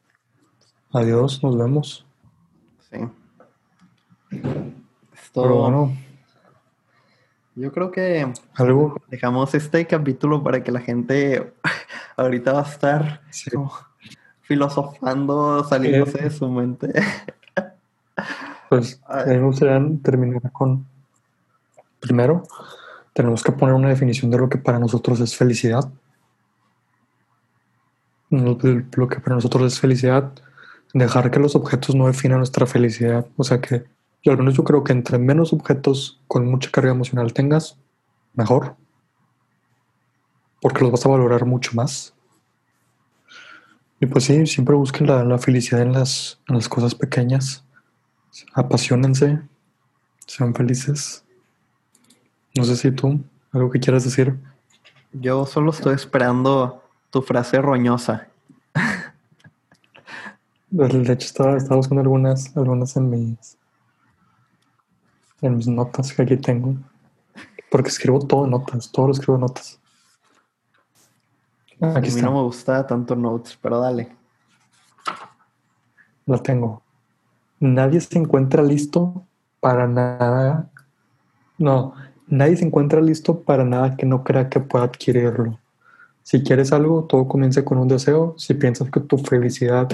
Adiós, 0.92 1.44
nos 1.44 1.58
vemos. 1.58 2.06
Sí. 2.90 2.98
Esto, 4.32 5.44
Pero 5.44 5.56
bueno, 5.56 5.94
yo 7.56 7.72
creo 7.72 7.92
que 7.92 8.32
algo. 8.56 9.02
dejamos 9.10 9.54
este 9.54 9.86
capítulo 9.86 10.42
para 10.44 10.64
que 10.64 10.72
la 10.72 10.80
gente 10.80 11.54
ahorita 12.16 12.54
va 12.54 12.62
a 12.62 12.70
estar 12.72 13.22
sí, 13.32 13.52
como 13.52 13.72
filosofando, 14.42 15.64
saliéndose 15.66 16.24
de 16.24 16.32
su 16.32 16.50
mente. 16.50 16.94
pues 18.70 19.02
a 19.06 19.26
mí 19.26 19.38
me 19.38 19.46
gustaría 19.46 19.80
terminar 20.02 20.52
con. 20.52 20.86
Primero, 22.00 22.44
tenemos 23.14 23.44
que 23.44 23.52
poner 23.52 23.76
una 23.76 23.90
definición 23.90 24.32
de 24.32 24.38
lo 24.38 24.48
que 24.48 24.58
para 24.58 24.80
nosotros 24.80 25.20
es 25.20 25.36
felicidad. 25.36 25.92
Lo 28.30 28.58
que 28.58 29.20
para 29.20 29.36
nosotros 29.36 29.74
es 29.74 29.80
felicidad, 29.80 30.34
dejar 30.94 31.32
que 31.32 31.40
los 31.40 31.56
objetos 31.56 31.96
no 31.96 32.08
definan 32.08 32.40
nuestra 32.40 32.66
felicidad. 32.66 33.28
O 33.38 33.44
sea 33.44 33.62
que, 33.62 33.86
yo 34.24 34.32
al 34.32 34.38
menos 34.38 34.56
yo 34.56 34.64
creo 34.64 34.84
que 34.84 34.94
entre 34.94 35.18
menos 35.18 35.54
objetos 35.54 36.22
con 36.28 36.46
mucha 36.46 36.72
carga 36.72 36.92
emocional 36.92 37.34
tengas, 37.34 37.78
mejor. 38.34 38.76
Porque 40.62 40.82
los 40.82 40.92
vas 40.92 41.06
a 41.06 41.10
valorar 41.10 41.46
mucho 41.46 41.72
más. 41.74 42.14
Y 44.02 44.06
pues 44.06 44.26
sí, 44.26 44.46
siempre 44.46 44.76
busquen 44.76 45.08
la, 45.08 45.24
la 45.24 45.38
felicidad 45.38 45.82
en 45.82 45.94
las, 45.94 46.40
en 46.48 46.56
las 46.56 46.70
cosas 46.70 46.96
pequeñas. 46.96 47.66
Apasionense, 48.54 49.42
sean 50.26 50.54
felices. 50.54 51.26
No 52.56 52.64
sé 52.64 52.76
si 52.76 52.92
tú, 52.92 53.24
algo 53.52 53.70
que 53.70 53.80
quieras 53.80 54.04
decir. 54.04 54.38
Yo 55.12 55.46
solo 55.46 55.72
estoy 55.72 55.96
esperando 55.96 56.84
tu 57.10 57.22
frase 57.22 57.62
roñosa. 57.62 58.28
De 60.70 60.86
hecho, 61.14 61.26
estaba, 61.26 61.58
estaba 61.58 61.78
buscando 61.78 62.02
algunas, 62.02 62.56
algunas 62.56 62.96
en 62.96 63.10
mis, 63.10 63.58
en 65.42 65.58
mis 65.58 65.68
notas 65.68 66.14
que 66.14 66.22
aquí 66.22 66.38
tengo. 66.38 66.76
Porque 67.72 67.90
escribo 67.90 68.20
todo 68.20 68.46
en 68.46 68.52
notas, 68.52 68.92
todo 68.92 69.08
lo 69.08 69.14
escribo 69.14 69.36
en 69.36 69.42
notas. 69.42 69.80
a 71.82 71.98
Aquí 71.98 72.10
mí 72.12 72.16
está, 72.16 72.26
no 72.28 72.34
me 72.34 72.42
gusta 72.44 72.86
tanto 72.86 73.16
notes, 73.16 73.58
pero 73.62 73.80
dale. 73.80 74.16
la 76.26 76.38
tengo. 76.38 76.84
Nadie 77.60 78.00
se 78.00 78.18
encuentra 78.20 78.62
listo 78.62 79.26
para 79.60 79.88
nada. 79.88 80.70
No, 81.58 81.94
nadie 82.28 82.56
se 82.58 82.66
encuentra 82.66 83.02
listo 83.02 83.42
para 83.42 83.64
nada 83.66 83.98
que 83.98 84.06
no 84.06 84.24
crea 84.24 84.50
que 84.50 84.60
pueda 84.60 84.86
adquirirlo. 84.86 85.60
Si 86.30 86.44
quieres 86.44 86.72
algo, 86.72 87.06
todo 87.06 87.28
comienza 87.28 87.66
con 87.66 87.80
un 87.80 87.88
deseo. 87.88 88.36
Si 88.38 88.54
piensas 88.54 88.92
que 88.92 89.00
tu 89.00 89.18
felicidad 89.18 89.88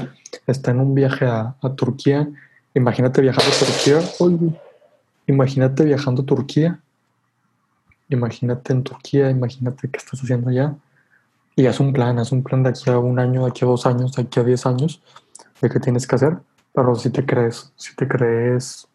está 0.46 0.72
en 0.72 0.82
un 0.82 0.94
viaje 0.94 1.26
a, 1.26 1.56
a 1.62 1.70
Turquía, 1.76 2.28
imagínate 2.74 3.22
viajando 3.22 3.50
a 3.50 3.66
Turquía. 3.66 4.02
Uy, 4.20 4.54
imagínate 5.28 5.86
viajando 5.86 6.24
a 6.24 6.26
Turquía. 6.26 6.82
Imagínate 8.10 8.74
en 8.74 8.84
Turquía, 8.84 9.30
imagínate 9.30 9.90
qué 9.90 9.98
estás 9.98 10.22
haciendo 10.22 10.50
allá. 10.50 10.76
Y 11.56 11.68
haz 11.68 11.80
un 11.80 11.94
plan, 11.94 12.20
haz 12.20 12.34
un 12.34 12.44
plan 12.44 12.64
de 12.64 12.72
aquí 12.72 12.90
a 12.90 13.00
un 13.00 13.18
año, 13.18 13.44
de 13.46 13.52
aquí 13.52 13.64
a 13.64 13.70
dos 13.70 13.86
años, 13.86 14.12
de 14.12 14.24
aquí 14.24 14.38
a 14.38 14.44
diez 14.44 14.66
años, 14.66 15.02
de 15.62 15.70
qué 15.70 15.80
tienes 15.80 16.06
que 16.06 16.16
hacer. 16.16 16.38
Pero 16.74 16.96
si 16.96 17.12
te 17.12 17.26
crees, 17.26 17.72
si 17.78 17.96
te 17.96 18.10
crees, 18.10 18.90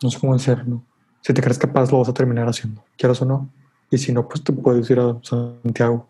no 0.00 0.08
sé 0.08 0.20
cómo 0.20 0.34
decirlo, 0.34 0.82
si 1.20 1.34
te 1.34 1.42
crees 1.42 1.58
capaz, 1.58 1.90
lo 1.90 1.98
vas 1.98 2.10
a 2.10 2.14
terminar 2.14 2.48
haciendo, 2.48 2.84
quieras 2.96 3.20
o 3.22 3.24
no. 3.24 3.48
Y 3.90 3.98
si 3.98 4.12
no, 4.12 4.28
pues 4.28 4.42
te 4.42 4.52
puedes 4.52 4.88
ir 4.90 4.98
a 4.98 5.16
Santiago. 5.22 6.08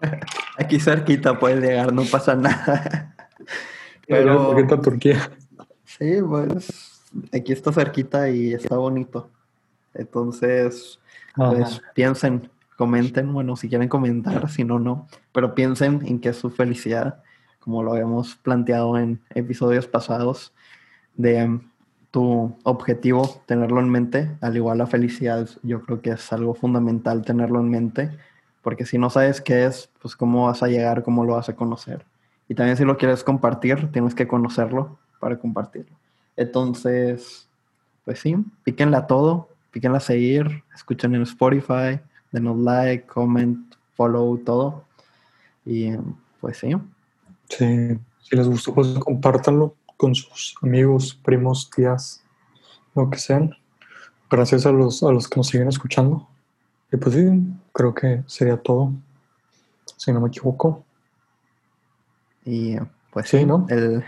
Aquí 0.58 0.78
cerquita 0.78 1.38
puedes 1.38 1.60
llegar, 1.60 1.92
no 1.92 2.04
pasa 2.04 2.34
nada. 2.34 3.14
Pero... 4.06 4.54
Pero 4.54 4.74
a 4.74 4.80
Turquía. 4.80 5.30
sí, 5.84 6.16
pues 6.26 6.88
aquí 7.32 7.52
está 7.52 7.72
cerquita 7.72 8.28
y 8.30 8.54
está 8.54 8.76
bonito. 8.76 9.30
Entonces, 9.94 10.98
pues 11.34 11.80
piensen, 11.94 12.50
comenten, 12.76 13.32
bueno, 13.32 13.56
si 13.56 13.68
quieren 13.68 13.88
comentar, 13.88 14.48
si 14.50 14.64
no, 14.64 14.78
no, 14.78 15.08
pero 15.32 15.54
piensen 15.54 16.06
en 16.06 16.20
qué 16.20 16.30
es 16.30 16.36
su 16.36 16.50
felicidad, 16.50 17.22
como 17.60 17.82
lo 17.82 17.92
habíamos 17.92 18.36
planteado 18.36 18.98
en 18.98 19.20
episodios 19.34 19.86
pasados, 19.86 20.52
de 21.16 21.60
tu 22.10 22.56
objetivo, 22.62 23.42
tenerlo 23.46 23.80
en 23.80 23.90
mente, 23.90 24.30
al 24.40 24.56
igual 24.56 24.78
la 24.78 24.86
felicidad, 24.86 25.48
yo 25.62 25.82
creo 25.82 26.00
que 26.00 26.10
es 26.10 26.32
algo 26.32 26.54
fundamental 26.54 27.22
tenerlo 27.22 27.60
en 27.60 27.70
mente, 27.70 28.10
porque 28.62 28.86
si 28.86 28.98
no 28.98 29.10
sabes 29.10 29.40
qué 29.40 29.66
es, 29.66 29.90
pues 30.00 30.16
cómo 30.16 30.46
vas 30.46 30.62
a 30.62 30.68
llegar, 30.68 31.02
cómo 31.02 31.24
lo 31.24 31.34
vas 31.34 31.48
a 31.48 31.56
conocer. 31.56 32.04
Y 32.48 32.54
también 32.54 32.76
si 32.76 32.84
lo 32.84 32.96
quieres 32.96 33.24
compartir, 33.24 33.92
tienes 33.92 34.14
que 34.14 34.26
conocerlo 34.26 34.98
para 35.20 35.38
compartirlo. 35.38 35.94
Entonces, 36.36 37.46
pues 38.04 38.20
sí, 38.20 38.36
píquenla 38.64 39.06
todo, 39.06 39.48
píquenla 39.70 39.98
a 39.98 40.00
seguir, 40.00 40.64
escuchen 40.74 41.14
en 41.14 41.22
Spotify, 41.22 42.00
denos 42.32 42.56
like, 42.58 43.06
comment, 43.06 43.74
follow, 43.94 44.38
todo. 44.38 44.84
Y 45.66 45.92
pues 46.40 46.58
sí. 46.58 46.74
Sí, 47.50 47.98
si 48.22 48.36
les 48.36 48.48
gustó, 48.48 48.74
pues 48.74 48.88
compártanlo 48.98 49.74
con 49.98 50.14
sus 50.14 50.54
amigos, 50.62 51.12
primos, 51.22 51.68
tías, 51.68 52.22
lo 52.94 53.10
que 53.10 53.18
sean. 53.18 53.54
Gracias 54.30 54.64
a 54.64 54.72
los, 54.72 55.02
a 55.02 55.10
los 55.10 55.28
que 55.28 55.36
nos 55.36 55.48
siguen 55.48 55.68
escuchando. 55.68 56.26
Y 56.90 56.96
pues 56.96 57.14
sí, 57.14 57.28
creo 57.72 57.94
que 57.94 58.22
sería 58.26 58.56
todo, 58.56 58.92
si 59.96 60.12
no 60.12 60.20
me 60.20 60.28
equivoco. 60.28 60.84
Y 62.44 62.76
pues 63.10 63.28
sí, 63.28 63.44
¿no? 63.44 63.66
El, 63.68 64.04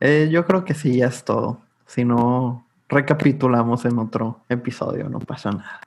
eh, 0.00 0.28
yo 0.32 0.44
creo 0.46 0.64
que 0.64 0.74
sí, 0.74 0.96
ya 0.96 1.06
es 1.06 1.22
todo. 1.22 1.60
Si 1.86 2.04
no, 2.04 2.66
recapitulamos 2.88 3.84
en 3.84 3.98
otro 3.98 4.40
episodio, 4.48 5.08
no 5.08 5.20
pasa 5.20 5.50
nada. 5.52 5.80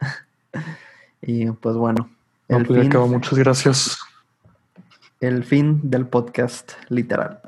y 1.20 1.50
pues 1.50 1.76
bueno. 1.76 2.08
El 2.48 2.64
pues, 2.64 2.88
fin, 2.88 3.10
muchas 3.10 3.36
gracias. 3.36 3.98
El 5.18 5.42
fin 5.42 5.80
del 5.90 6.06
podcast, 6.06 6.72
literal. 6.88 7.40